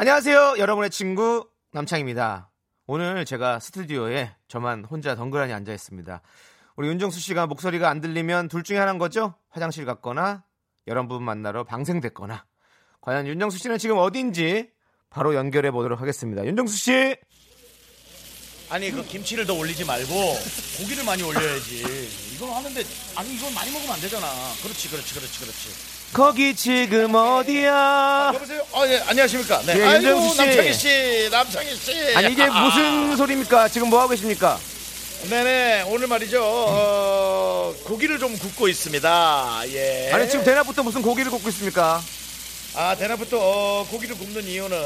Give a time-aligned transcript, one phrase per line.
[0.00, 2.50] 안녕하세요, 여러분의 친구 남창입니다.
[2.86, 6.22] 오늘 제가 스튜디오에 저만 혼자 덩그러니 앉아 있습니다.
[6.76, 9.34] 우리 윤정수 씨가 목소리가 안 들리면 둘 중에 하나인 거죠?
[9.50, 10.42] 화장실 갔거나
[10.86, 12.46] 여러분 만나러 방생됐거나.
[13.02, 14.70] 과연 윤정수 씨는 지금 어딘지
[15.10, 16.46] 바로 연결해 보도록 하겠습니다.
[16.46, 17.16] 윤정수 씨.
[18.70, 20.08] 아니 그 김치를 더 올리지 말고
[20.78, 21.82] 고기를 많이 올려야지.
[22.36, 22.82] 이건 하는데
[23.16, 24.26] 아니 이건 많이 먹으면 안 되잖아.
[24.62, 25.99] 그렇지 그렇지 그렇지 그렇지.
[26.12, 28.32] 거기 지금 어디야?
[28.34, 28.66] 여보세요.
[28.72, 29.62] 어, 예, 안녕하십니까.
[29.64, 29.78] 네.
[29.78, 30.36] 예, 아이고 윤정수 씨.
[30.38, 32.16] 남창희 씨, 남창희 씨.
[32.16, 33.68] 아니 이게 아, 무슨 소리입니까?
[33.68, 34.58] 지금 뭐 하고 계십니까?
[35.28, 36.42] 네네 오늘 말이죠.
[36.42, 39.62] 어, 고기를 좀 굽고 있습니다.
[39.68, 40.10] 예.
[40.12, 42.02] 아니 지금 대낮부터 무슨 고기를 굽고 있습니까?
[42.74, 44.78] 아 대낮부터 어, 고기를 굽는 이유는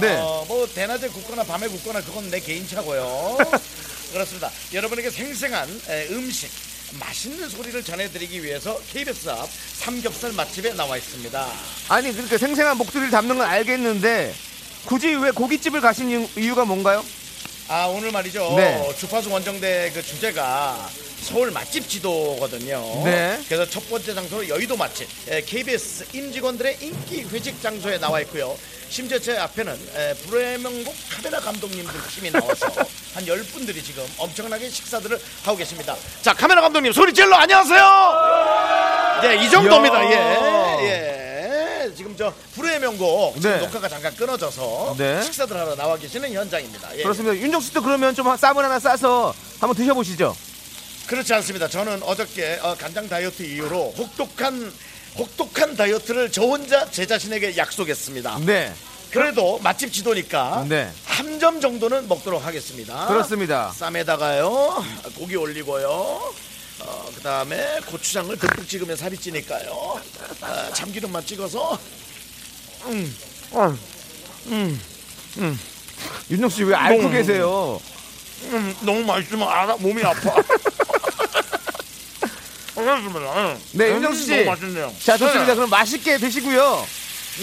[0.00, 0.16] 네.
[0.20, 3.36] 어, 뭐 대낮에 굽거나 밤에 굽거나 그건 내 개인차고요.
[4.12, 4.50] 그렇습니다.
[4.72, 6.50] 여러분에게 생생한 에, 음식.
[7.00, 11.46] 맛있는 소리를 전해드리기 위해서 KBS 앞 삼겹살 맛집에 나와 있습니다.
[11.88, 14.34] 아니 그렇게 생생한 목소리를 담는 건 알겠는데
[14.86, 17.04] 굳이 왜 고깃집을 가신 이유- 이유가 뭔가요?
[17.68, 18.54] 아 오늘 말이죠.
[18.56, 18.94] 네.
[18.98, 20.88] 주파수 원정대 그 주제가
[21.22, 23.02] 서울 맛집 지도거든요.
[23.04, 23.40] 네.
[23.48, 25.08] 그래서 첫 번째 장소로 여의도 맛집.
[25.28, 28.54] 에, KBS 임직원들의 인기 회식 장소에 나와 있고요.
[28.90, 32.66] 심지어 제 앞에는 에, 불의 명곡 카메라 감독님들 팀이 나와서
[33.14, 35.96] 한 열 분들이 지금 엄청나게 식사들을 하고 계십니다.
[36.20, 37.36] 자 카메라 감독님 소리 질러!
[37.36, 39.22] 안녕하세요!
[39.24, 40.02] 예이 정도입니다.
[40.04, 40.76] 이야.
[40.80, 41.23] 예, 예.
[41.94, 43.58] 지금 저 불의 명곡 지금 네.
[43.58, 45.22] 녹화가 잠깐 끊어져서 네.
[45.22, 47.02] 식사들 하러 나와 계시는 현장입니다 예.
[47.02, 47.36] 그렇습니다.
[47.36, 50.36] 윤정수 씨도 그러면 좀 쌈을 하나 싸서 한번 드셔보시죠.
[51.06, 51.68] 그렇지 않습니다.
[51.68, 54.72] 저는 어저께 어, 간장 다이어트 이후로 혹독한
[55.16, 58.38] 혹독한 다이어트를 저 혼자 제 자신에게 약속했습니다.
[58.46, 58.72] 네,
[59.10, 60.90] 그래도 맛집 지도니까 네.
[61.04, 63.06] 한 점 정도는 먹도록 하겠습니다.
[63.06, 63.70] 그렇습니다.
[63.76, 64.82] 쌈에다가요
[65.18, 66.32] 고기 올리고요.
[66.84, 70.00] 어, 그 다음에 고추장을 듬뿍 찍으면 살이 찌니까요.
[70.42, 71.78] 아, 참기름만 찍어서
[76.30, 77.80] 윤정수 씨왜 앓고 너무- 계세요?
[78.44, 80.34] 음, 너무 맛있으면 알아 몸이 아파.
[82.76, 83.56] 알겠습니다.
[83.72, 84.30] 네, 음, 윤정수 씨.
[84.30, 84.94] 너무 맛있네요.
[85.02, 85.46] 자, 좋습니다.
[85.46, 85.54] 네.
[85.54, 86.86] 그럼 맛있게 드시고요.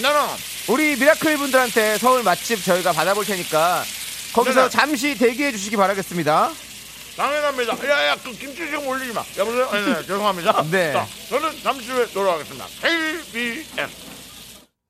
[0.02, 0.20] 나는
[0.68, 3.84] 우리 미라클 분들한테 서울 맛집 저희가 받아볼 테니까
[4.32, 4.70] 거기서 네네.
[4.70, 6.52] 잠시 대기해 주시기 바라겠습니다.
[7.16, 7.88] 당연합니다.
[7.88, 9.22] 야야 그 김치 좀 올리지 마.
[9.38, 9.70] 여보세요?
[9.70, 10.62] 네, 네 죄송합니다.
[10.70, 10.92] 네.
[10.92, 12.66] 자, 저는 잠시 후에 돌아가겠습니다.
[12.80, 14.12] KBS.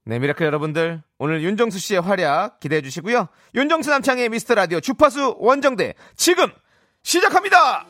[0.05, 1.03] 네, 미라클 여러분들.
[1.19, 3.29] 오늘 윤정수 씨의 활약 기대해 주시고요.
[3.55, 6.51] 윤정수 남창희의 미스터 라디오 주파수 원정대 지금
[7.03, 7.87] 시작합니다!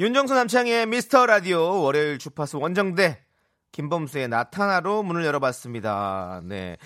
[0.00, 3.22] 윤정수 남창희의 미스터 라디오 월요일 주파수 원정대
[3.72, 6.40] 김범수의 나타나로 문을 열어봤습니다.
[6.44, 6.78] 네.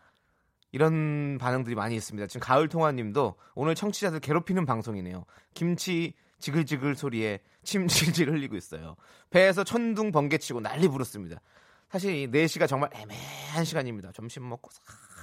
[0.73, 2.27] 이런 반응들이 많이 있습니다.
[2.27, 5.25] 지금 가을 통화님도 오늘 청취자들 괴롭히는 방송이네요.
[5.55, 8.97] 김치 지글지글 소리에 침 질질 흘리고 있어요.
[9.31, 11.41] 배에서 천둥 번개치고 난리 부르습니다.
[11.91, 14.13] 사실 이 4시가 정말 애매한 시간입니다.
[14.13, 14.71] 점심 먹고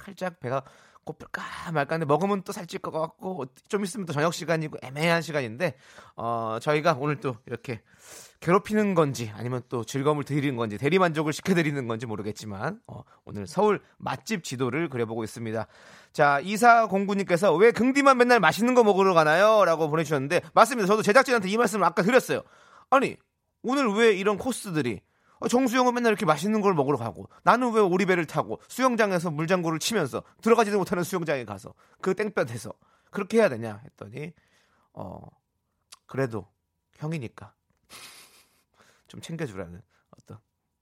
[0.04, 0.62] 살짝 배가
[1.06, 5.76] 고플까 말까 하는데 먹으면 또 살찔 것 같고 좀 있으면 또 저녁 시간이고 애매한 시간인데
[6.16, 7.80] 어, 저희가 오늘 또 이렇게
[8.40, 13.80] 괴롭히는 건지 아니면 또 즐거움을 드리는 건지 대리 만족을 시켜드리는 건지 모르겠지만 어, 오늘 서울
[13.98, 15.66] 맛집 지도를 그려보고 있습니다.
[16.12, 19.64] 자 이사 공구님께서 왜 긍디만 맨날 맛있는 거 먹으러 가나요?
[19.64, 20.86] 라고 보내주셨는데 맞습니다.
[20.88, 22.42] 저도 제작진한테 이 말씀을 아까 드렸어요.
[22.90, 23.16] 아니
[23.62, 25.15] 오늘 왜 이런 코스들이 어,
[25.48, 30.78] 정수영은 맨날 이렇게 맛있는 걸 먹으러 가고 나는 왜 오리배를 타고 수영장에서 물장구를 치면서 들어가지도
[30.78, 32.72] 못하는 수영장에 가서 그 땡볕에서
[33.10, 34.32] 그렇게 해야 되냐 했더니
[34.92, 35.20] 어
[36.06, 36.46] 그래도
[36.94, 37.52] 형이니까
[39.08, 39.82] 좀 챙겨주라는
[40.18, 40.38] 어떤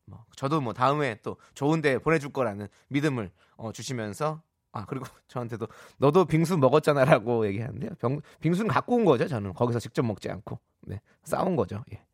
[0.06, 4.43] 뭐 저도 뭐 다음에 또 좋은데 보내줄 거라는 믿음을 어, 주시면서
[4.73, 5.69] 아 그리고 저한테도
[5.99, 7.91] 너도 빙수 먹었잖아라고 얘기하는데요.
[8.01, 9.27] 병, 빙수는 갖고 온 거죠.
[9.29, 11.85] 저는 거기서 직접 먹지 않고 네, 싸운 거죠.
[11.93, 12.05] 예.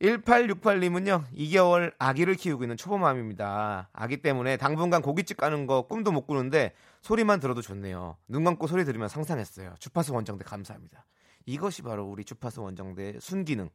[0.00, 3.90] 1868님은요, 2개월 아기를 키우고 있는 초보맘입니다.
[3.92, 6.72] 아기 때문에 당분간 고깃집 가는 거 꿈도 못 꾸는데
[7.02, 8.16] 소리만 들어도 좋네요.
[8.28, 9.74] 눈 감고 소리 들으면 상상했어요.
[9.80, 11.04] 주파수 원정대 감사합니다.
[11.46, 13.70] 이것이 바로 우리 주파수 원정대의 순기능.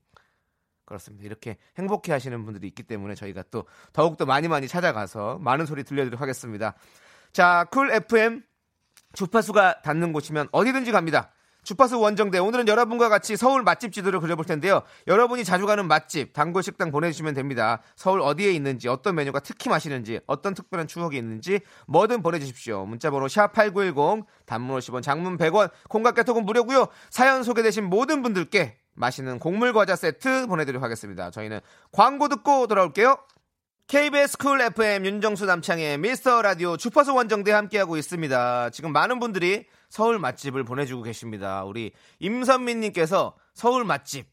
[0.85, 1.25] 그렇습니다.
[1.25, 6.21] 이렇게 행복해 하시는 분들이 있기 때문에 저희가 또 더욱더 많이 많이 찾아가서 많은 소리 들려드리도록
[6.21, 6.75] 하겠습니다.
[7.31, 8.43] 자, 쿨 FM
[9.13, 11.31] 주파수가 닿는 곳이면 어디든지 갑니다.
[11.63, 14.81] 주파수 원정대 오늘은 여러분과 같이 서울 맛집 지도를 그려볼 텐데요.
[15.07, 17.81] 여러분이 자주 가는 맛집 단골 식당 보내주시면 됩니다.
[17.95, 22.85] 서울 어디에 있는지 어떤 메뉴가 특히 맛있는지 어떤 특별한 추억이 있는지 뭐든 보내주십시오.
[22.85, 26.87] 문자번호 샵 #8910 단문 50원, 장문 100원, 콩과 카톡은 무료고요.
[27.09, 31.31] 사연 소개되신 모든 분들께 맛있는 곡물 과자 세트 보내드리도록 하겠습니다.
[31.31, 31.59] 저희는
[31.91, 33.17] 광고 듣고 돌아올게요.
[33.87, 38.69] KBS 쿨 FM 윤정수 남창희의 미스터 라디오 주파수 원정대 함께하고 있습니다.
[38.69, 41.63] 지금 많은 분들이 서울 맛집을 보내주고 계십니다.
[41.65, 44.25] 우리 임선민님께서 서울 맛집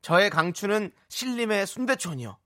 [0.00, 2.38] 저의 강추는 신림의 순대촌이요.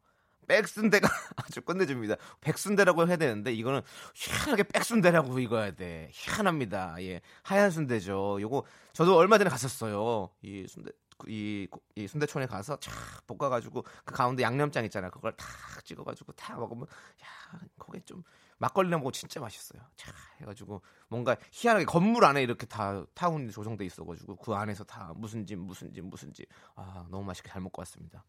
[0.48, 2.16] 백순대가 아주 끝내줍니다.
[2.40, 3.82] 백순대라고 해야 되는데 이거는
[4.16, 6.10] 희한하게 백순대라고 읽어야 돼.
[6.12, 6.96] 희한합니다.
[7.02, 8.40] 예, 하얀 순대죠.
[8.40, 10.30] 요거 저도 얼마 전에 갔었어요.
[10.42, 10.90] 이 순대
[11.28, 12.92] 이, 이 순대촌에 가서 쫙
[13.28, 15.12] 볶아가지고 그 가운데 양념장 있잖아요.
[15.12, 15.46] 그걸 탁
[15.84, 16.84] 찍어가지고 탁 먹으면
[17.22, 18.24] 야 거기 좀
[18.58, 19.82] 막걸리랑 먹고 진짜 맛있어요.
[19.96, 25.44] 자 해가지고 뭔가 희한하게 건물 안에 이렇게 다 타운이 조성돼 있어가지고 그 안에서 다 무슨
[25.46, 28.24] 집 무슨 집 무슨 집 아 너무 맛있게 잘 먹고 왔습니다.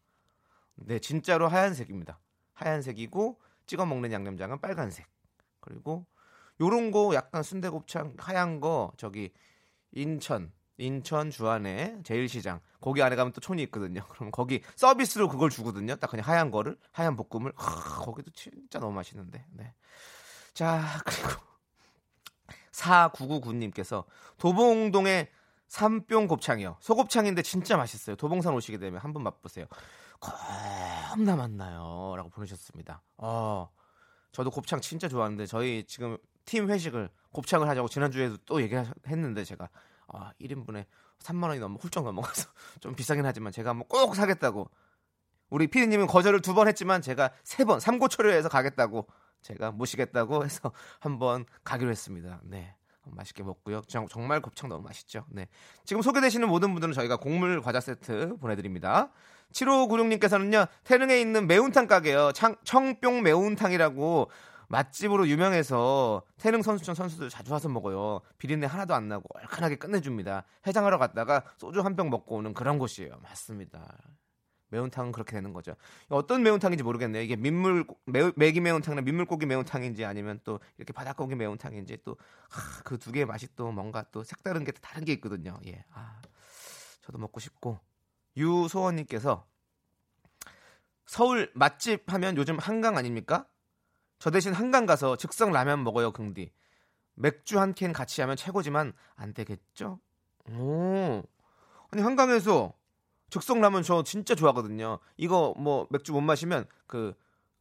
[0.76, 2.18] 네 진짜로 하얀색입니다.
[2.54, 5.06] 하얀색이고 찍어 먹는 양념장은 빨간색.
[5.60, 6.06] 그리고
[6.60, 9.32] 요런 거 약간 순대곱창 하얀 거 저기
[9.92, 14.02] 인천 인천 주안에 제일시장 거기 안에 가면 또 촌이 있거든요.
[14.10, 15.96] 그럼 거기 서비스로 그걸 주거든요.
[15.96, 19.44] 딱 그냥 하얀 거를 하얀 볶음을 하, 거기도 진짜 너무 맛있는데.
[19.52, 19.74] 네.
[20.58, 21.40] 자 그리고
[22.72, 24.04] 4999님께서
[24.38, 25.28] 도봉동의
[25.68, 26.78] 삼뿅 곱창이요.
[26.80, 28.16] 소곱창인데 진짜 맛있어요.
[28.16, 29.66] 도봉산 오시게 되면 한번 맛보세요.
[30.18, 32.14] 겁나 맛나요.
[32.16, 33.02] 라고 보내셨습니다.
[33.18, 33.70] 어,
[34.32, 39.68] 저도 곱창 진짜 좋아하는데 저희 지금 팀 회식을 곱창을 하자고 지난주에도 또 얘기했는데 제가
[40.08, 40.86] 아, 1인분에
[41.20, 42.48] 3만 원이 넘어 훌쩍 넘어가서
[42.80, 44.68] 좀 비싸긴 하지만 제가 한번 꼭 사겠다고
[45.50, 49.06] 우리 피디님은 거절을 두 번 했지만 제가 세 번 삼고초려 해서 가겠다고
[49.42, 52.40] 제가 모시겠다고 해서 한번 가기로 했습니다.
[52.44, 52.74] 네.
[53.10, 53.80] 맛있게 먹고요.
[53.86, 55.24] 정 말 곱창 너무 맛있죠.
[55.30, 55.48] 네.
[55.84, 59.10] 지금 소개되시는 모든 분들은 저희가 곡물 과자 세트 보내드립니다.
[59.52, 62.32] 7596님께서는요, 태릉에 있는 매운탕 가게요.
[62.32, 64.30] 창, 청뿅 매운탕이라고
[64.68, 68.20] 맛집으로 유명해서 태릉 선수촌 선수들 자주 와서 먹어요.
[68.36, 70.44] 비린내 하나도 안 나고 얼큰하게 끝내줍니다.
[70.66, 73.14] 해장하러 갔다가 소주 한 병 먹고 오는 그런 곳이에요.
[73.22, 73.96] 맞습니다.
[74.70, 75.74] 매운탕은 그렇게 되는 거죠.
[76.08, 77.22] 어떤 매운탕인지 모르겠네요.
[77.22, 82.16] 이게 민물 매, 매기 매운탕이나 민물고기 매운탕인지 아니면 또 이렇게 바닷고기 매운탕인지 또
[82.84, 85.58] 그 두 개의 맛이 또 뭔가 또 색다른 게 다른 게 있거든요.
[85.66, 85.84] 예.
[85.92, 86.20] 아,
[87.02, 87.78] 저도 먹고 싶고
[88.36, 89.46] 유소원 님께서
[91.06, 93.46] 서울 맛집 하면 요즘 한강 아닙니까?
[94.18, 96.52] 저 대신 한강 가서 즉석 라면 먹어요, 긍디.
[97.14, 100.00] 맥주 한 캔 같이 하면 최고지만 안 되겠죠?
[100.50, 101.22] 오.
[101.90, 102.74] 아니 한강에서
[103.30, 104.98] 즉석 라면 저 진짜 좋아하거든요.
[105.16, 107.14] 이거 뭐 맥주 못 마시면 그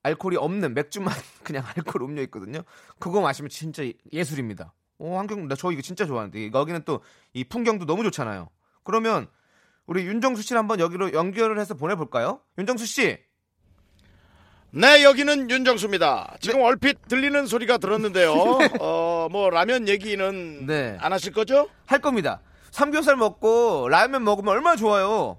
[0.04, 2.62] 알코올이 없는 맥주만 그냥 알코올 음료 있거든요.
[3.00, 3.84] 그거 마시면 진짜
[4.14, 4.74] 예술입니다.
[5.00, 7.02] 오, 한경 나저 이거 진짜 좋아하는데 여기는 또
[7.34, 8.50] 이 풍경도 너무 좋잖아요.
[8.84, 9.28] 그러면
[9.86, 12.42] 우리 윤정수 씨를 한번 여기로 연결을 해서 보내볼까요?
[12.58, 13.18] 윤정수 씨.
[14.72, 16.38] 네, 여기는 윤정수입니다.
[16.42, 16.66] 지금 네.
[16.66, 18.34] 얼핏 들리는 소리가 들었는데요.
[18.82, 20.98] 어, 뭐 라면 얘기는 네.
[21.00, 21.70] 안 하실 거죠?
[21.86, 22.42] 할 겁니다.
[22.72, 25.38] 삼겹살 먹고 라면 먹으면 얼마나 좋아요.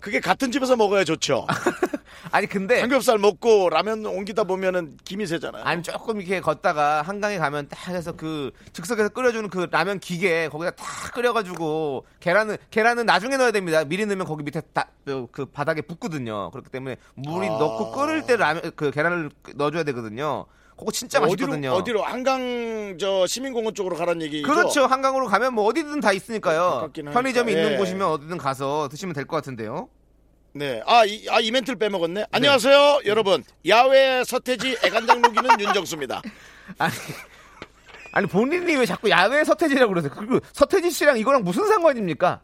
[0.00, 1.46] 그게 같은 집에서 먹어야 좋죠.
[2.30, 5.64] 아니 근데 삼겹살 먹고 라면 옮기다 보면은 김이 새잖아요.
[5.64, 10.72] 아니 조금 이렇게 걷다가 한강에 가면 딱 해서 그 즉석에서 끓여주는 그 라면 기계 거기다
[10.72, 13.84] 딱 끓여가지고 계란은 계란은 나중에 넣어야 됩니다.
[13.84, 14.88] 미리 넣으면 거기 밑에 다,
[15.32, 16.50] 그 바닥에 붙거든요.
[16.50, 17.58] 그렇기 때문에 물이 아...
[17.58, 20.46] 넣고 끓을 때 라면 그 계란을 넣어줘야 되거든요.
[20.78, 21.70] 그거 진짜 맛있거든요.
[21.72, 24.46] 어디로, 어디로 한강 저 시민공원 쪽으로 가란 얘기죠?
[24.46, 24.86] 그렇죠.
[24.86, 26.90] 한강으로 가면 뭐 어디든 다 있으니까요.
[27.12, 27.76] 편의점이 있는 예.
[27.76, 29.88] 곳이면 어디든 가서 드시면 될 것 같은데요.
[30.54, 30.80] 네.
[30.86, 32.20] 아, 이, 아, 이 멘트를 빼먹었네.
[32.20, 32.26] 네.
[32.32, 33.44] 안녕하세요, 여러분.
[33.66, 36.22] 야외 서태지 애간장 녹이는 윤정수입니다.
[36.78, 36.92] 아니,
[38.12, 40.12] 아니, 본인이 왜 자꾸 야외 서태지라고 그러세요?
[40.16, 42.40] 그리고 서태지 씨랑 이거랑 무슨 상관입니까?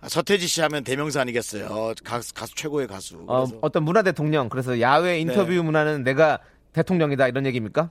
[0.00, 1.94] 아, 서태지 씨 하면 대명사 아니겠어요.
[2.04, 3.24] 가수, 가수 최고의 가수.
[3.26, 4.48] 어, 어떤 문화 대통령.
[4.48, 5.60] 그래서 야외 인터뷰 네.
[5.60, 6.38] 문화는 내가
[6.82, 7.90] 대통령이다 이런 얘기입니까?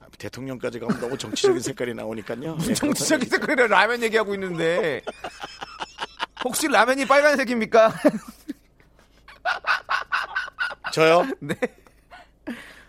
[0.00, 2.54] 아, 대통령까지 가면 너무 정치적인 색깔이 나오니까요.
[2.56, 5.00] 무슨 네, 정치적인 색깔이 라면 얘기하고 있는데.
[6.44, 7.92] 혹시 라면이 빨간색입니까?
[10.92, 11.26] 저요?
[11.40, 11.54] 네.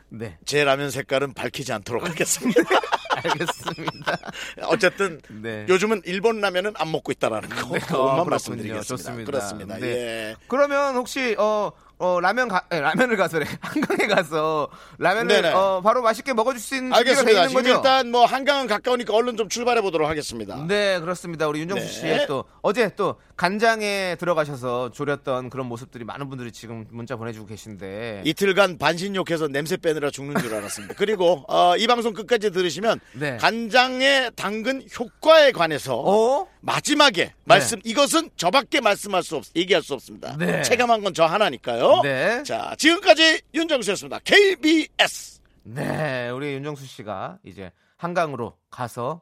[0.10, 0.38] 네.
[0.46, 2.62] 제 라면 색깔은 밝히지 않도록 하겠습니다.
[3.24, 4.18] 알겠습니다.
[4.64, 5.66] 어쨌든 네.
[5.70, 8.30] 요즘은 일본 라면은 안 먹고 있다라는 거 네, 그것만 어, 그렇군요.
[8.30, 8.84] 말씀드리겠습니다.
[8.84, 9.32] 좋습니다.
[9.32, 9.78] 그렇습니다.
[9.78, 9.88] 네.
[9.88, 10.36] 예.
[10.48, 15.54] 그러면 혹시 어, 어 라면 가 예, 라면을 가서래 한강에 가서 라면을 네네.
[15.54, 17.48] 어, 바로 맛있게 먹어줄 수 있는 알겠습니다.
[17.50, 17.76] 지금 거죠?
[17.76, 20.66] 일단 뭐 한강은 가까우니까 얼른 좀 출발해 보도록 하겠습니다.
[20.66, 21.48] 네, 그렇습니다.
[21.50, 21.92] 우리 윤정수 네.
[21.92, 28.24] 씨의 또 어제 또 간장에 들어가셔서 졸였던 그런 모습들이 많은 분들이 지금 문자 보내주고 계신데
[28.26, 30.96] 이틀간 반신욕해서 냄새 빼느라 죽는 줄 알았습니다.
[30.98, 33.38] 그리고 어, 이 방송 끝까지 들으시면 네.
[33.38, 36.50] 간장에 담근 효과에 관해서 어?
[36.60, 40.36] 마지막에 말씀 이것은 저밖에 말씀할 수 없, 얘기할 수 없습니다.
[40.38, 40.62] 네.
[40.64, 42.02] 체감한 건 저 하나니까요.
[42.04, 42.44] 네.
[42.44, 44.20] 자, 지금까지 윤정수였습니다.
[44.26, 45.40] KBS.
[45.64, 49.22] 네, 우리 윤정수 씨가 이제 한강으로 가서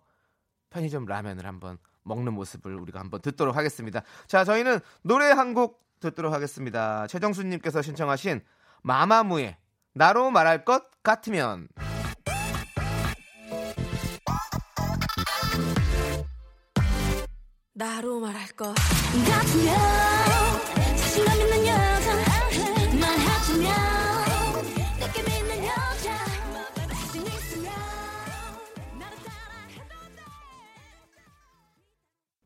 [0.72, 4.02] 편의점 라면을 한번 먹는 모습을 우리가 한번 듣도록 하겠습니다.
[4.28, 7.08] 자, 저희는 노래 한 곡 듣도록 하겠습니다.
[7.08, 8.42] 최정수님께서 신청하신
[8.84, 9.58] 마마무의
[9.94, 11.68] 나로 말할 것 같으면
[17.74, 20.17] 나로 말할 것 같으면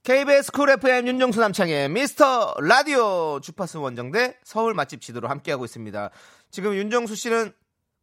[0.04, 6.10] KBS 쿨 FM 윤정수 남창희의 미스터 라디오 주파수 원정대 서울 맛집 지도로 함께하고 있습니다.
[6.50, 7.54] 지금 윤정수 씨는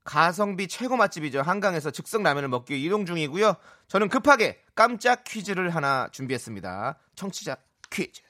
[0.05, 1.43] 가성비 최고 맛집이죠.
[1.43, 3.57] 한강에서 즉석 라면을 먹기 위해 이동 중이고요.
[3.89, 7.01] 저는 급하게 깜짝 퀴즈를 하나 준비했습니다.
[7.17, 7.57] 청취자
[7.91, 8.23] 퀴즈.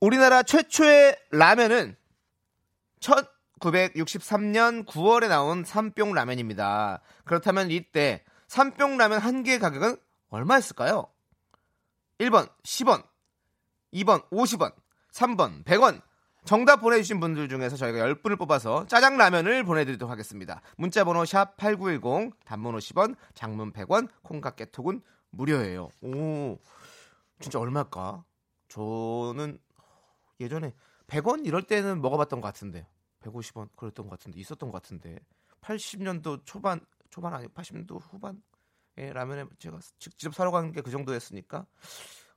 [0.00, 1.96] 우리나라 최초의 라면은
[3.00, 7.00] 1963년 9월에 나온 삼뿅 라면입니다.
[7.24, 9.96] 그렇다면 이때 삼뿅 라면 한 개의 가격은
[10.28, 11.15] 얼마였을까요?
[12.18, 13.04] 1번 10원,
[13.92, 14.74] 2번 50원,
[15.12, 16.02] 3번 100원.
[16.44, 20.62] 정답 보내주신 분들 중에서 저희가 10분을 뽑아서 짜장라면을 보내드리도록 하겠습니다.
[20.76, 25.88] 문자번호 샵 8910, 단문 50원, 장문 100원, 콩과 깨톡은 무료예요.
[26.02, 26.58] 오,
[27.40, 28.24] 진짜 얼마일까?
[28.68, 29.58] 저는
[30.38, 30.72] 예전에
[31.08, 32.86] 100원 이럴 때는 먹어봤던 것 같은데
[33.22, 35.18] 150원 그랬던 것 같은데 있었던 것 같은데
[35.62, 36.80] 80년도 초반
[37.10, 38.42] 초반 아니고 80년도 후반
[38.98, 41.66] 예, 라면에 제가 직접 사러 가는 게그 정도였으니까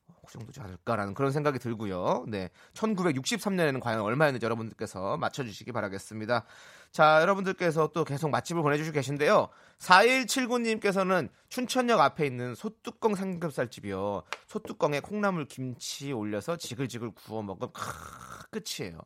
[0.07, 2.25] 어, 그 정도지 않을까라는 그런 생각이 들고요.
[2.27, 2.49] 네.
[2.73, 6.45] 1963년에는 과연 얼마였는지 여러분들께서 맞춰주시기 바라겠습니다.
[6.91, 9.49] 자, 여러분들께서 또 계속 맛집을 보내주시고 계신데요.
[9.77, 14.23] 4179님께서는 춘천역 앞에 있는 소뚜껑 삼겹살집이요.
[14.47, 18.99] 소뚜껑에 콩나물 김치 올려서 지글지글 구워 먹으면 크, 끝이에요.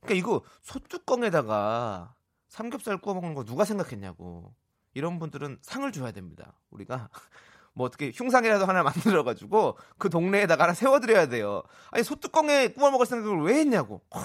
[0.00, 2.14] 그러니까 이거 소뚜껑에다가
[2.46, 4.54] 삼겹살 구워 먹는 거 누가 생각했냐고.
[4.98, 6.52] 이런 분들은 상을 줘야 됩니다.
[6.70, 7.08] 우리가
[7.72, 11.62] 뭐 어떻게 흉상이라도 하나 만들어 가지고 그 동네에다가 하나 세워드려야 돼요.
[11.92, 14.02] 아니 소뚜껑에 구워 먹을 생각을 왜 했냐고.
[14.10, 14.20] 와,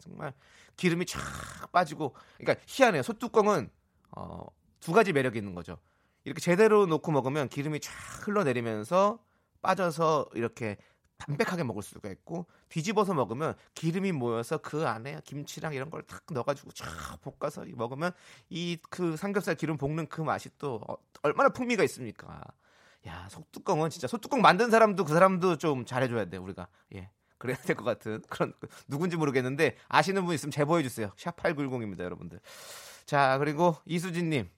[0.00, 0.34] 정말
[0.74, 1.20] 기름이 쫙
[1.70, 2.16] 빠지고.
[2.38, 3.04] 그러니까 희한해요.
[3.04, 3.70] 소뚜껑은
[4.16, 4.46] 어,
[4.80, 5.78] 두 가지 매력이 있는 거죠.
[6.24, 7.92] 이렇게 제대로 놓고 먹으면 기름이 쫙
[8.26, 9.20] 흘러내리면서
[9.62, 10.76] 빠져서 이렇게
[11.20, 16.72] 담백하게 먹을 수가 있고 뒤집어서 먹으면 기름이 모여서 그 안에 김치랑 이런 걸 탁 넣어가지고
[16.72, 16.86] 쫙
[17.22, 18.12] 볶아서 먹으면
[18.50, 22.42] 이 그 삼겹살 기름 볶는 그 맛이 또 어, 얼마나 풍미가 있습니까?
[23.06, 26.68] 야 소뚜껑은 진짜 소뚜껑 만든 사람도 그 사람도 좀 잘해줘야 돼 우리가.
[26.94, 28.52] 예 그래야 될 것 같은 그런
[28.88, 31.10] 누군지 모르겠는데 아시는 분 있으면 제보해 주세요.
[31.16, 32.40] 샵 8910입니다 여러분들.
[33.06, 34.50] 자 그리고 이수진님.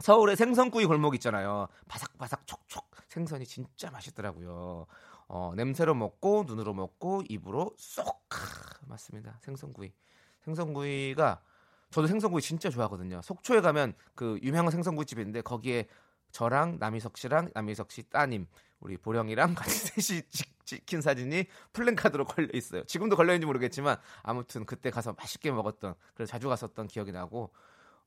[0.00, 1.68] 서울에 생선구이 골목 있잖아요.
[1.88, 2.90] 바삭바삭 촉촉.
[3.08, 4.86] 생선이 진짜 맛있더라고요
[5.28, 8.36] 어, 냄새로 먹고 눈으로 먹고 입으로 쏙 아,
[8.86, 9.92] 맞습니다 생선구이
[10.42, 11.40] 생선구이가
[11.90, 15.86] 저도 생선구이 진짜 좋아하거든요 속초에 가면 그 유명한 생선구이 있는데 거기에
[16.32, 18.46] 저랑 남희석 씨랑 남희석 씨 따님
[18.80, 22.84] 우리 보령이랑 같이 셋이 찍- 찍힌 사진이 플랜카드로 걸려 있어요.
[22.84, 27.52] 지금도 걸려 있는지 모르겠지만 아무튼 그때 가서 맛있게 먹었던 그래서 자주 갔었던 기억이 나고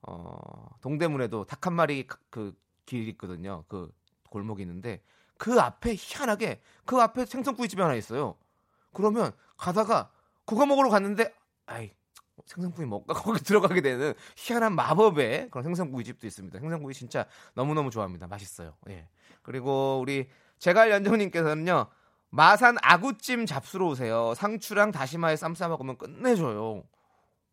[0.01, 2.53] 어 동대문에도 닭 한 마리 그
[2.85, 3.63] 길 있거든요.
[3.67, 3.91] 그
[4.29, 5.01] 골목이 있는데
[5.37, 8.35] 그 앞에 희한하게 그 앞에 생선구이 집이 하나 있어요.
[8.93, 10.09] 그러면 가다가
[10.45, 11.33] 그거 먹으러 갔는데
[11.65, 11.91] 아이
[12.45, 16.59] 생선구이 먹까 거기 들어가게 되는 희한한 마법의 그런 생선구이 집도 있습니다.
[16.59, 18.27] 생선구이 진짜 너무너무 좋아합니다.
[18.27, 18.73] 맛있어요.
[18.89, 19.07] 예.
[19.41, 20.29] 그리고 우리
[20.59, 21.87] 제갈 연정님께서는요.
[22.29, 24.33] 마산 아구찜 잡수러 오세요.
[24.35, 26.83] 상추랑 다시마에 쌈 싸 먹으면 끝내줘요.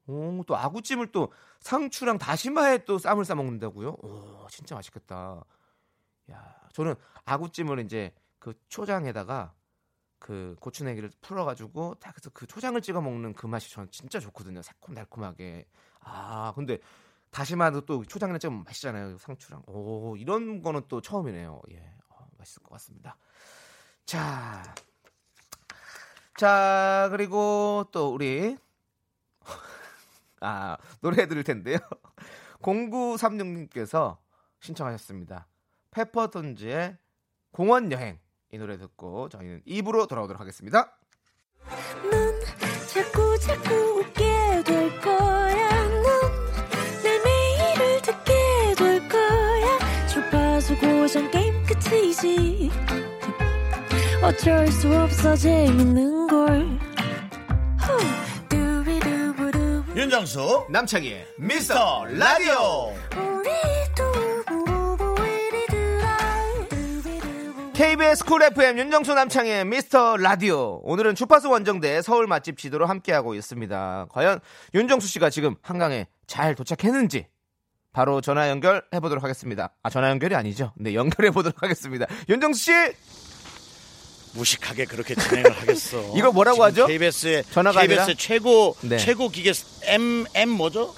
[0.06, 3.88] 오, 또 아구찜을 또 상추랑 다시마에 또 쌈을 싸 먹는다고요?
[3.90, 5.44] 오, 진짜 맛있겠다.
[6.30, 9.54] 야, 저는 아구찜을 이제 그 초장에다가
[10.18, 14.62] 그 고추냉이를 풀어가지고 딱 해서 그 초장을 찍어 먹는 그 맛이 저는 진짜 좋거든요.
[14.62, 15.66] 새콤달콤하게.
[16.00, 16.78] 아, 근데
[17.30, 19.18] 다시마도 또 초장이랑 찍으면 맛있잖아요.
[19.18, 19.64] 상추랑.
[19.66, 21.60] 오, 이런 거는 또 처음이네요.
[21.72, 23.16] 예, 어, 맛있을 것 같습니다.
[24.06, 24.62] 자,
[26.36, 28.56] 자 그리고 또 우리
[30.40, 31.78] 아, 노래 해드릴 텐데요.
[32.62, 34.16] 0936님께서
[34.60, 35.46] 신청하셨습니다.
[35.94, 36.96] 페퍼톤즈의
[37.52, 38.18] 공원 여행.
[38.52, 40.96] 이 노래 듣고 저희는 입으로 돌아오도록 하겠습니다.
[42.10, 42.40] 넌
[42.92, 45.88] 자꾸 자꾸 웃게 될 거야.
[45.88, 50.06] 넌내 매일을 듣게 될 거야.
[50.06, 52.70] 주파수 고정 게임 끝이지.
[54.22, 56.78] 어쩔 수 없어 재밌는 걸.
[57.80, 58.24] 후.
[59.96, 62.92] 윤정수 남창희의 미스터 라디오
[67.74, 70.80] KBS 쿨 FM 윤정수 남창희의 미스터 라디오.
[70.84, 74.06] 오늘은 주파수 원정대 서울 맛집 지도로 함께하고 있습니다.
[74.10, 74.38] 과연
[74.74, 77.26] 윤정수 씨가 지금 한강에 잘 도착했는지
[77.92, 79.72] 바로 전화 연결해 보도록 하겠습니다.
[79.82, 80.72] 아, 전화 연결이 아니죠.
[80.76, 82.06] 네, 연결해 보도록 하겠습니다.
[82.28, 82.72] 윤정수 씨!
[84.34, 86.12] 무식하게 그렇게 진행을 하겠어.
[86.16, 86.86] 이거 뭐라고 하죠?
[86.86, 88.16] KBS의 전화가 KBS의 아니라?
[88.16, 88.98] 최고 네.
[88.98, 89.52] 최고 기계
[89.82, 90.94] M M 뭐죠?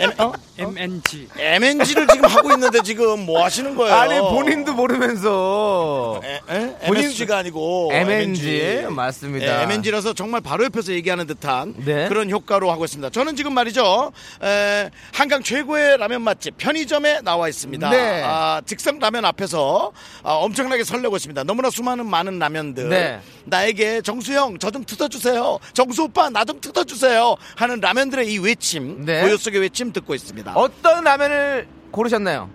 [0.00, 0.32] M 어?
[0.58, 1.28] MNG.
[1.36, 3.94] MNG를 지금 하고 있는데 지금 뭐 하시는 거예요?
[3.94, 6.20] 아니, 본인도 모르면서.
[6.24, 6.76] 에, 에?
[6.86, 8.86] 본인- MSG가 아니고 MNG.
[8.90, 9.62] 맞습니다.
[9.62, 12.08] MNG라서 정말 바로 옆에서 얘기하는 듯한 네.
[12.08, 13.10] 그런 효과로 하고 있습니다.
[13.10, 14.12] 저는 지금 말이죠.
[14.42, 17.90] 에, 한강 최고의 라면 맛집 편의점에 나와 있습니다.
[17.90, 18.22] 네.
[18.24, 21.44] 아, 즉석 라면 앞에서 아, 엄청나게 설레고 있습니다.
[21.44, 23.20] 너무나 수많은 많은 라면들 네.
[23.44, 25.58] 나에게 정수형 저 좀 뜯어주세요.
[25.72, 27.36] 정수 오빠 나 좀 뜯어주세요.
[27.56, 29.22] 하는 라면들의 이 외침 네.
[29.22, 30.52] 고요 속의 외침 듣고 있습니다.
[30.54, 32.50] 어떤 라면을 고르셨나요?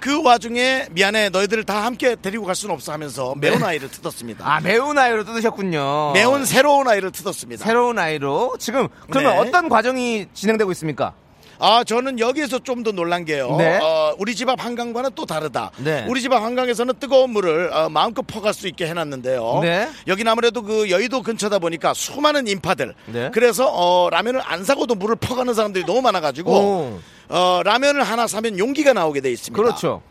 [0.00, 4.44] 그 와중에 미안해 너희들을 다 함께 데리고 갈 수는 없어 하면서 매운 아이를 뜯었습니다.
[4.46, 6.12] 아, 매운 아이로 뜯으셨군요.
[6.12, 7.64] 매운 새로운 아이를 뜯었습니다.
[7.64, 8.56] 새로운 아이로.
[8.58, 9.38] 지금, 그러면 네.
[9.38, 11.14] 어떤 과정이 진행되고 있습니까?
[11.58, 13.54] 아 저는 여기에서 좀 더 놀란 게요.
[13.56, 13.78] 네.
[13.78, 15.70] 어, 우리 집 앞 한강과는 또 다르다.
[15.78, 16.04] 네.
[16.08, 19.60] 우리 집 앞 한강에서는 뜨거운 물을 어, 마음껏 퍼갈 수 있게 해놨는데요.
[19.62, 19.88] 네.
[20.06, 22.94] 여기는 아무래도 그 여의도 근처다 보니까 수많은 인파들.
[23.06, 23.30] 네.
[23.32, 27.00] 그래서 어, 라면을 안 사고도 물을 퍼가는 사람들이 너무 많아가지고 오.
[27.28, 29.62] 어, 라면을 하나 사면 용기가 나오게 돼 있습니다.
[29.62, 30.02] 그렇죠.